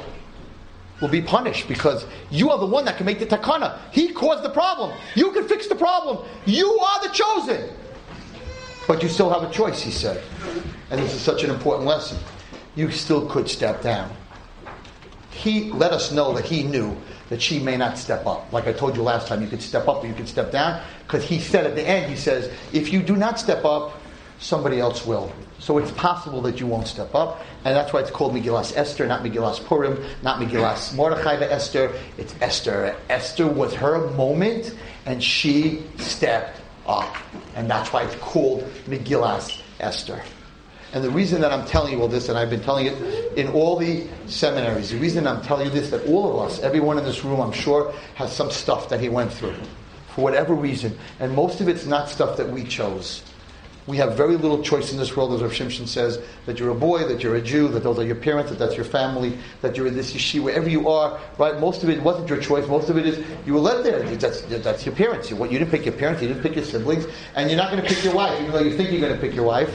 [0.99, 3.77] will be punished because you are the one that can make the takana.
[3.91, 4.97] He caused the problem.
[5.13, 6.25] You can fix the problem.
[6.47, 7.69] You are the chosen.
[8.87, 10.23] But you still have a choice, he said.
[10.91, 12.17] And this is such an important lesson.
[12.75, 14.11] You still could step down.
[15.31, 16.95] He let us know that he knew
[17.29, 18.51] that she may not step up.
[18.51, 20.81] Like I told you last time, you could step up or you could step down.
[21.03, 23.99] Because he said at the end, he says, if you do not step up,
[24.39, 25.31] somebody else will.
[25.59, 29.07] So it's possible that you won't step up, and that's why it's called Megillas Esther,
[29.07, 31.93] not Megillas Purim, not Megillas Mordechai Esther.
[32.17, 32.97] It's Esther.
[33.09, 34.75] Esther was her moment,
[35.05, 37.15] and she stepped up,
[37.55, 40.21] and that's why it's called Megillas Esther.
[40.93, 43.47] And the reason that I'm telling you all this, and I've been telling it in
[43.47, 47.03] all the seminaries, the reason I'm telling you this, that all of us, everyone in
[47.03, 49.55] this room, I'm sure, has some stuff that he went through,
[50.09, 53.23] for whatever reason, and most of it's not stuff that we chose.
[53.85, 56.75] We have very little choice in this world, as Rav Shimshon says, that you're a
[56.75, 59.75] boy, that you're a Jew, that those are your parents, that that's your family, that
[59.75, 61.59] you're in this yeshiva, wherever you are, right?
[61.59, 62.65] Most of it wasn't your choice.
[62.67, 64.01] Most of it is you were led there.
[64.15, 65.29] That's, that's your parents.
[65.29, 67.83] You, you didn't pick your parents, you didn't pick your siblings, and you're not going
[67.83, 69.69] to pick your wife, even though you think you're going to pick your wife.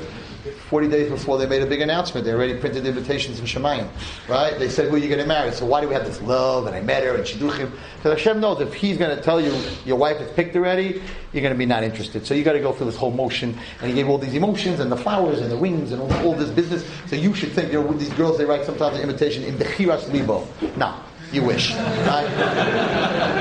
[0.68, 3.88] 40 days before they made a big announcement, they already printed invitations in Shemayim,
[4.28, 4.58] right?
[4.58, 5.50] They said, who are you going to marry?
[5.52, 7.70] So why do we have this love, and I met her, and Shidduchim?
[7.96, 9.54] Because Hashem knows if He's going to tell you
[9.86, 12.26] your wife is picked already, you're going to be not interested.
[12.26, 14.80] So you got to go through this whole motion, and He gave all these emotions,
[14.80, 16.84] and the flowers, and the rings, and all, all this business.
[17.06, 19.54] So you should think, you know, with these girls, they write sometimes an invitation in
[19.54, 20.46] Bechiras Libo.
[20.76, 20.94] No.
[21.32, 22.24] You wish, right?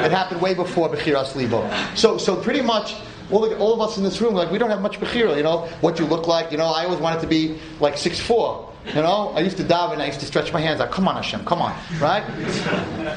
[0.03, 1.69] it happened way before Bechiras Libo.
[1.95, 2.95] So, so pretty much,
[3.31, 5.43] all, the, all of us in this room, like we don't have much bechira, you
[5.43, 6.51] know, what you look like.
[6.51, 8.73] You know, I always wanted to be like six four.
[8.87, 10.91] You know, I used to daven, I used to stretch my hands out.
[10.91, 12.23] Come on, Hashem, come on, right?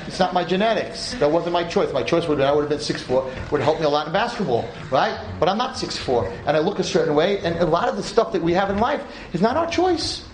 [0.08, 1.14] It's not my genetics.
[1.14, 1.92] That wasn't my choice.
[1.92, 3.30] My choice would have, I would have been six four.
[3.52, 5.16] Would help me a lot in basketball, right?
[5.38, 7.38] But I'm not six four, and I look a certain way.
[7.38, 10.24] And a lot of the stuff that we have in life is not our choice.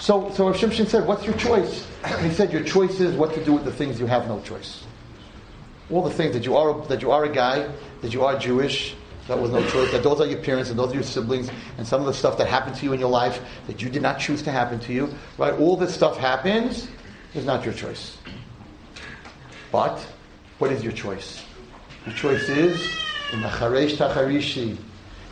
[0.00, 3.34] So, so Rav Shimshon said, "What's your choice?" And he said, "Your choice is what
[3.34, 4.85] to do with the things you have no choice."
[5.90, 7.70] All the things that you are that you are a guy,
[8.02, 8.94] that you are Jewish,
[9.28, 11.86] that was no choice, that those are your parents and those are your siblings, and
[11.86, 14.18] some of the stuff that happened to you in your life that you did not
[14.18, 15.54] choose to happen to you, right?
[15.54, 16.88] All this stuff happens
[17.34, 18.18] is not your choice.
[19.72, 20.06] But
[20.58, 21.44] what is your choice?
[22.06, 22.96] Your choice is
[23.32, 24.76] in the Tacharishi,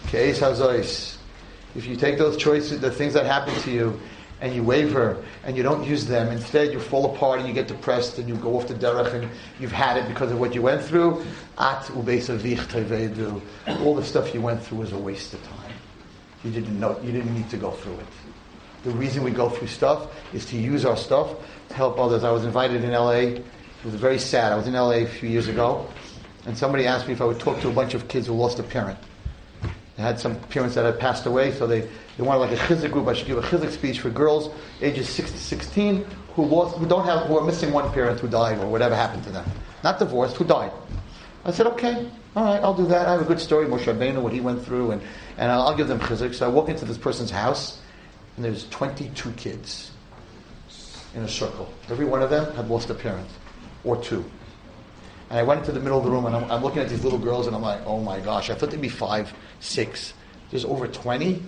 [0.06, 1.18] Keis.
[1.76, 4.00] If you take those choices, the things that happen to you,
[4.40, 6.30] and you waver and you don't use them.
[6.30, 9.30] Instead, you fall apart and you get depressed and you go off the derech and
[9.58, 11.24] you've had it because of what you went through.
[11.58, 11.90] At.
[11.90, 12.02] All
[13.94, 15.72] the stuff you went through was a waste of time.
[16.44, 17.00] You didn't know.
[17.02, 18.06] You didn't need to go through it.
[18.84, 21.34] The reason we go through stuff is to use our stuff
[21.70, 22.22] to help others.
[22.22, 23.10] I was invited in LA.
[23.10, 23.44] It
[23.84, 24.52] was very sad.
[24.52, 25.86] I was in LA a few years ago,
[26.44, 28.58] and somebody asked me if I would talk to a bunch of kids who lost
[28.58, 28.98] a parent.
[29.96, 31.80] They had some parents that had passed away, so they,
[32.16, 33.06] they wanted like a chizik group.
[33.06, 34.50] I should give a chizik speech for girls
[34.80, 36.04] ages 6 to 16
[36.34, 39.22] who lost, who don't have, who are missing one parent who died or whatever happened
[39.24, 39.44] to them.
[39.84, 40.72] Not divorced, who died.
[41.44, 43.06] I said, okay, all right, I'll do that.
[43.06, 45.02] I have a good story, Moshe Rabbeinu, what he went through, and,
[45.36, 46.34] and I'll give them chizik.
[46.34, 47.80] So I walk into this person's house,
[48.36, 49.92] and there's 22 kids
[51.14, 51.72] in a circle.
[51.88, 53.28] Every one of them had lost a parent,
[53.84, 54.24] or two.
[55.30, 57.02] And I went into the middle of the room, and I'm, I'm looking at these
[57.04, 60.14] little girls, and I'm like, oh my gosh, I thought they'd be five, six.
[60.50, 61.42] There's over 20.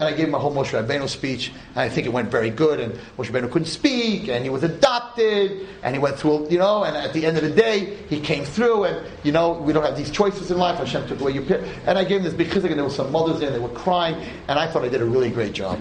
[0.00, 2.80] And I gave a whole Moshe Rabbeinu speech, and I think it went very good.
[2.80, 6.84] And Moshe Rabbeinu couldn't speak, and he was adopted, and he went through, you know.
[6.84, 9.84] And at the end of the day, he came through, and you know, we don't
[9.84, 10.78] have these choices in life.
[10.78, 11.44] Hashem took away your.
[11.86, 13.74] And I gave him this chizik, and there were some mothers there, and they were
[13.74, 14.16] crying,
[14.48, 15.78] and I thought I did a really great job.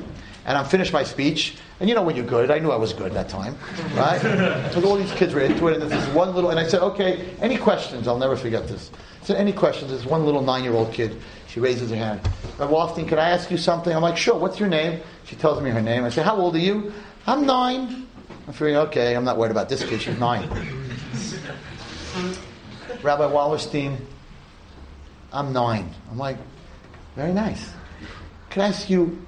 [0.50, 2.92] And I'm finished my speech, and you know when you're good, I knew I was
[2.92, 3.56] good that time,
[3.94, 4.20] right?
[4.74, 6.82] so all these kids were into it, and this is one little, and I said,
[6.82, 8.08] okay, any questions?
[8.08, 8.90] I'll never forget this.
[9.22, 9.92] I said, any questions?
[9.92, 11.22] There's one little nine-year-old kid.
[11.50, 12.22] She raises her hand.
[12.58, 13.96] Rabbi Wallerstein, can I ask you something?
[13.96, 14.40] I'm like, sure.
[14.40, 15.02] What's your name?
[15.26, 16.04] She tells me her name.
[16.04, 16.94] I say, how old are you?
[17.28, 18.08] I'm nine.
[18.48, 19.16] I'm feeling okay.
[19.16, 20.02] I'm not worried about this kid.
[20.02, 20.50] She's nine.
[23.04, 23.98] Rabbi Wallerstein,
[25.32, 25.94] I'm nine.
[26.10, 26.38] I'm like,
[27.16, 27.72] very nice.
[28.50, 29.24] Can I ask you,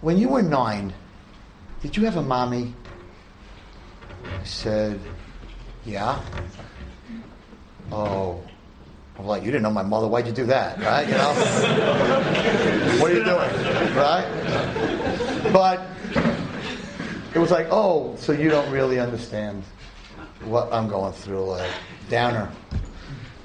[0.00, 0.92] when you were nine,
[1.82, 2.74] did you have a mommy?
[4.24, 5.00] I said,
[5.84, 6.20] yeah.
[7.90, 8.42] Oh,
[9.18, 10.06] I'm like, you didn't know my mother.
[10.06, 10.78] Why'd you do that?
[10.80, 11.08] Right?
[11.08, 11.32] You know?
[13.00, 13.96] what are you doing?
[13.96, 15.50] Right?
[15.52, 15.86] But
[17.34, 19.64] it was like, oh, so you don't really understand
[20.44, 21.70] what I'm going through, like
[22.08, 22.50] downer.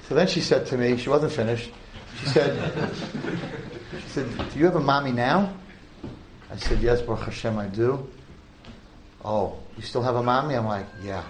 [0.07, 1.71] So then she said to me, she wasn't finished.
[2.19, 2.91] She said,
[3.95, 5.53] she said, do you have a mommy now?
[6.53, 8.07] I said, yes, Baruch Hashem, I do.
[9.25, 10.53] Oh, you still have a mommy?
[10.53, 11.23] I'm like, yeah.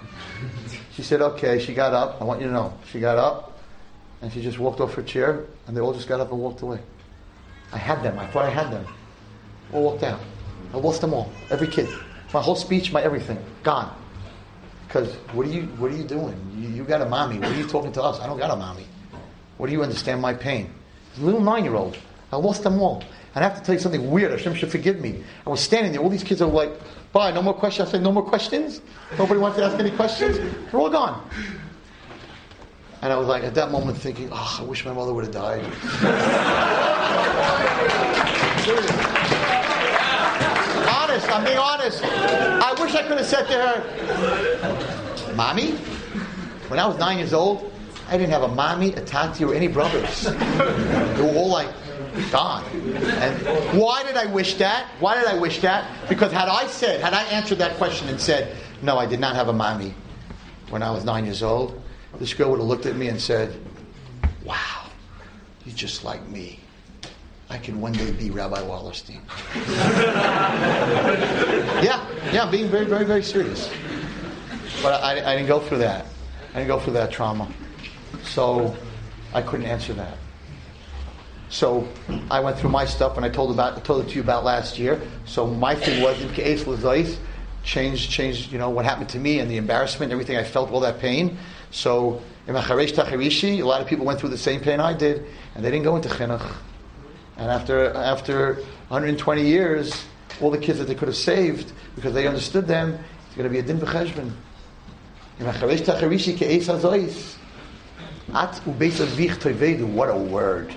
[0.91, 1.59] She said, okay.
[1.59, 2.21] She got up.
[2.21, 2.73] I want you to know.
[2.91, 3.57] She got up
[4.21, 6.61] and she just walked off her chair and they all just got up and walked
[6.61, 6.79] away.
[7.71, 8.19] I had them.
[8.19, 8.85] I thought I had them.
[9.71, 10.19] All walked out.
[10.73, 11.31] I lost them all.
[11.49, 11.87] Every kid.
[12.33, 13.37] My whole speech, my everything.
[13.63, 13.95] Gone.
[14.87, 16.35] Because what are you what are you doing?
[16.57, 17.39] You, you got a mommy.
[17.39, 18.19] What are you talking to us?
[18.19, 18.87] I don't got a mommy.
[19.57, 20.73] What do you understand my pain?
[21.17, 21.97] Little nine year old.
[22.31, 23.03] I lost them all.
[23.35, 24.31] I have to tell you something weird.
[24.31, 25.23] Hashem should forgive me.
[25.45, 26.01] I was standing there.
[26.01, 26.71] All these kids are like,
[27.11, 27.89] bye, no more questions.
[27.89, 28.81] I said, no more questions?
[29.17, 30.37] Nobody wants to ask any questions?
[30.37, 31.27] They're all gone.
[33.01, 35.33] And I was like, at that moment, thinking, oh, I wish my mother would have
[35.33, 35.63] died.
[41.13, 42.03] honest, I'm being honest.
[42.03, 45.71] I wish I could have said to her, Mommy,
[46.69, 47.71] when I was nine years old,
[48.09, 50.23] I didn't have a mommy, a tati, or any brothers.
[50.23, 51.69] They were all like
[52.31, 52.63] gone.
[52.65, 54.87] And why did I wish that?
[54.99, 55.89] Why did I wish that?
[56.09, 59.35] Because had I said, had I answered that question and said, no, I did not
[59.35, 59.93] have a mommy
[60.69, 61.81] when I was nine years old,
[62.19, 63.59] this girl would have looked at me and said,
[64.43, 64.87] wow,
[65.65, 66.59] you're just like me.
[67.49, 69.21] I can one day be Rabbi Wallerstein.
[71.83, 73.71] yeah, yeah, being very, very, very serious.
[74.81, 76.07] But I, I didn't go through that.
[76.51, 77.51] I didn't go through that trauma.
[78.23, 78.75] So
[79.33, 80.17] I couldn't answer that.
[81.53, 81.87] So
[82.31, 84.43] I went through my stuff and I told about I told it to you about
[84.43, 84.99] last year.
[85.25, 87.17] So my thing was case Lazais
[87.63, 90.79] changed changed you know what happened to me and the embarrassment, everything I felt, all
[90.79, 91.37] that pain.
[91.69, 95.27] So in Macharesh Tacharishi, a lot of people went through the same pain I did,
[95.53, 96.55] and they didn't go into chinuch.
[97.37, 98.55] And after after
[98.87, 100.05] 120 years,
[100.41, 102.97] all the kids that they could have saved because they understood them,
[103.27, 104.31] it's going to be a din b'cheshbon.
[105.37, 107.35] In Macharesh Tacharishi ke'es hazois.
[108.33, 109.85] At ubeis avich toivedu.
[109.85, 110.73] What a word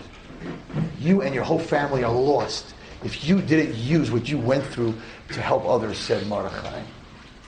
[0.98, 2.74] you and your whole family are lost
[3.04, 4.94] if you didn't use what you went through
[5.32, 6.82] to help others, said Mordechai.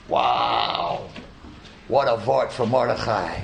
[0.07, 1.09] Wow.
[1.87, 3.41] What a vart for Mordechai.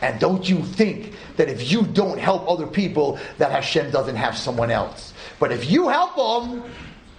[0.00, 4.36] And don't you think that if you don't help other people, that Hashem doesn't have
[4.36, 5.12] someone else.
[5.40, 6.62] But if you help them,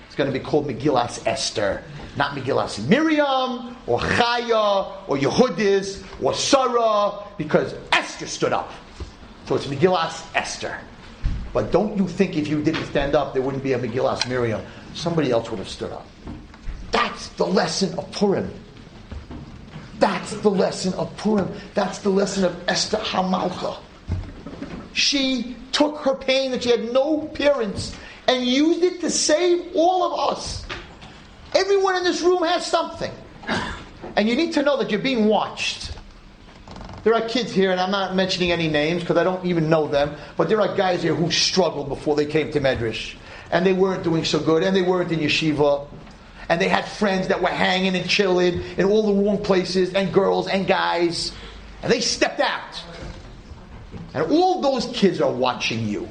[0.08, 1.84] it's going to be called Megillas Esther.
[2.16, 8.72] Not Megillas Miriam, or Chaya, or Yehudis, or Sarah, because Esther stood up.
[9.46, 10.80] So it's Megillas Esther.
[11.54, 14.62] But don't you think if you didn't stand up, there wouldn't be a Megillas Miriam?
[14.94, 16.06] Somebody else would have stood up.
[16.92, 18.52] That's the lesson of Purim.
[20.00, 21.52] That's the lesson of Purim.
[21.74, 23.78] That's the lesson of Esther Hamalcha.
[24.94, 27.96] She took her pain that she had no parents
[28.28, 30.66] and used it to save all of us.
[31.56, 33.12] Everyone in this room has something.
[34.16, 35.92] And you need to know that you're being watched.
[37.04, 39.88] There are kids here, and I'm not mentioning any names because I don't even know
[39.88, 43.16] them, but there are guys here who struggled before they came to Medrash.
[43.52, 45.88] And they weren't doing so good, and they weren't in yeshiva.
[46.50, 50.14] And they had friends that were hanging and chilling in all the wrong places, and
[50.14, 51.32] girls and guys.
[51.82, 52.84] And they stepped out.
[54.14, 56.10] And all those kids are watching you.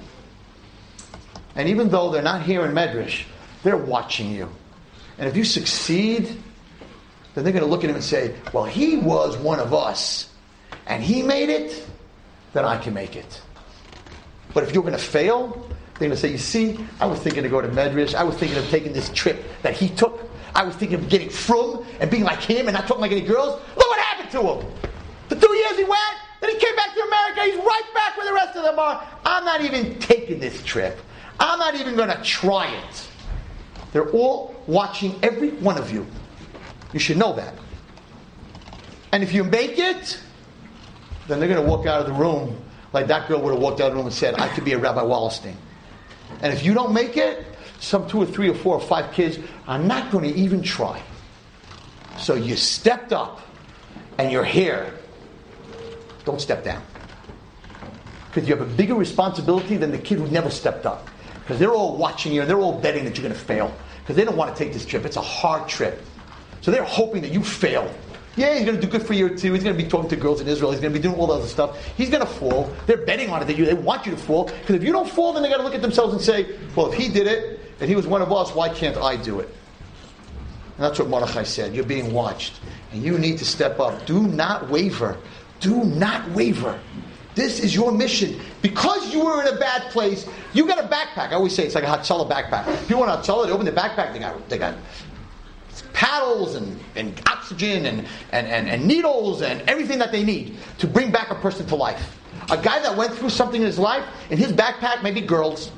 [1.55, 3.25] And even though they're not here in Medrash,
[3.63, 4.49] they're watching you.
[5.19, 6.27] And if you succeed,
[7.35, 10.31] then they're going to look at him and say, Well, he was one of us,
[10.89, 11.87] and he made it,
[12.55, 13.41] then I can make it.
[14.55, 17.43] But if you're going to fail, they're going to say, You see, I was thinking
[17.43, 18.15] to go to Medrash.
[18.15, 20.29] I was thinking of taking this trip that he took.
[20.55, 23.21] I was thinking of getting from and being like him and not talking like any
[23.21, 23.61] girls.
[23.77, 24.73] Look what happened to him.
[25.29, 26.01] For two years he went,
[26.41, 27.43] then he came back to America.
[27.43, 29.07] He's right back where the rest of them are.
[29.25, 30.99] I'm not even taking this trip.
[31.39, 33.09] I'm not even going to try it.
[33.93, 36.07] They're all watching every one of you.
[36.93, 37.55] You should know that.
[39.13, 40.21] And if you make it,
[41.29, 42.61] then they're going to walk out of the room
[42.93, 44.73] like that girl would have walked out of the room and said, I could be
[44.73, 45.55] a Rabbi Wallerstein.
[46.41, 47.45] And if you don't make it,
[47.81, 51.03] some two or three or four or five kids are not going to even try.
[52.19, 53.41] So you stepped up
[54.19, 54.93] and you're here.
[56.25, 56.83] Don't step down.
[58.29, 61.09] Because you have a bigger responsibility than the kid who never stepped up.
[61.41, 63.75] Because they're all watching you and they're all betting that you're going to fail.
[64.01, 65.05] Because they don't want to take this trip.
[65.05, 66.03] It's a hard trip.
[66.61, 67.93] So they're hoping that you fail.
[68.39, 69.53] Yeah, he's going to do good for you too.
[69.53, 70.71] He's going to be talking to girls in Israel.
[70.71, 71.85] He's going to be doing all the other stuff.
[71.97, 72.73] He's going to fall.
[72.87, 73.67] They're betting on it that you.
[73.67, 75.75] They want you to fall because if you don't fall, then they got to look
[75.75, 78.55] at themselves and say, "Well, if he did it and he was one of us,
[78.55, 79.49] why can't I do it?"
[80.77, 81.75] And that's what Mordechai said.
[81.75, 82.61] You're being watched,
[82.93, 84.07] and you need to step up.
[84.07, 85.19] Do not waver.
[85.59, 86.79] Do not waver.
[87.35, 88.41] This is your mission.
[88.63, 91.31] Because you were in a bad place, you got a backpack.
[91.31, 92.89] I always say it's like a Hatzalah backpack.
[92.89, 94.75] People want a Hatzalah, they open the backpack, they got, they got
[95.93, 100.87] paddles and, and oxygen and, and, and, and needles and everything that they need to
[100.87, 102.17] bring back a person to life.
[102.51, 105.71] A guy that went through something in his life, in his backpack may be girls,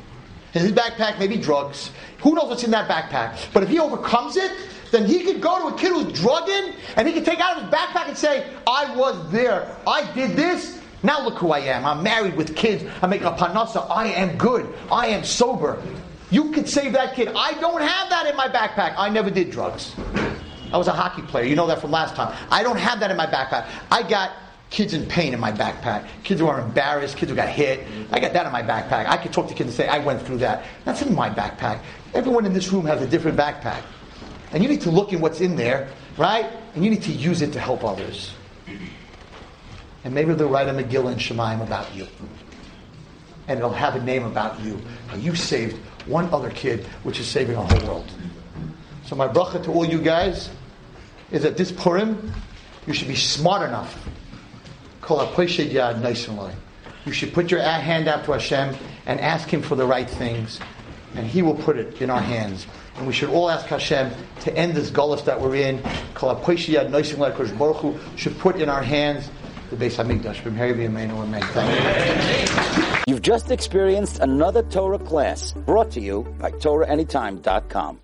[0.55, 1.91] in his backpack may be drugs.
[2.19, 3.53] Who knows what's in that backpack?
[3.53, 4.53] But if he overcomes it,
[4.91, 7.65] then he could go to a kid who's drugging and he could take out of
[7.65, 9.75] his backpack and say, I was there.
[9.87, 10.81] I did this.
[11.03, 11.87] Now look who I am.
[11.87, 12.85] I'm married with kids.
[13.01, 13.89] I make a parnasa.
[13.89, 14.73] I am good.
[14.91, 15.83] I am sober.
[16.31, 17.29] You could save that kid.
[17.35, 18.95] I don't have that in my backpack.
[18.97, 19.95] I never did drugs.
[20.73, 21.45] I was a hockey player.
[21.45, 22.37] You know that from last time.
[22.51, 23.69] I don't have that in my backpack.
[23.91, 24.33] I got
[24.71, 26.07] kids in pain in my backpack.
[26.23, 27.17] Kids who are embarrassed.
[27.17, 27.87] Kids who got hit.
[28.13, 29.07] I got that in my backpack.
[29.07, 30.65] I could talk to kids and say, I went through that.
[30.85, 31.81] That's in my backpack.
[32.15, 33.83] Everyone in this room has a different backpack.
[34.53, 36.47] And you need to look in what's in there, right?
[36.75, 38.33] And you need to use it to help others.
[40.05, 42.07] And maybe they'll write a Megillah and Shemaim about you.
[43.49, 44.81] And it'll have a name about you.
[45.09, 48.11] How you saved one other kid, which is saving our whole world.
[49.07, 50.51] So my bracha to all you guys
[51.31, 52.33] is that this Purim,
[52.87, 54.09] you should be smart enough.
[55.01, 56.51] Call Yad nice and low.
[57.07, 60.61] You should put your hand out to Hashem and ask Him for the right things,
[61.15, 62.67] and He will put it in our hands.
[62.97, 65.83] And we should all ask Hashem to end this gullus that we're in.
[68.17, 69.31] Should put in our hands
[69.71, 70.41] the Beis Hamikdash.
[73.07, 77.99] You've just experienced another Torah class brought to you by TorahAnytime.com.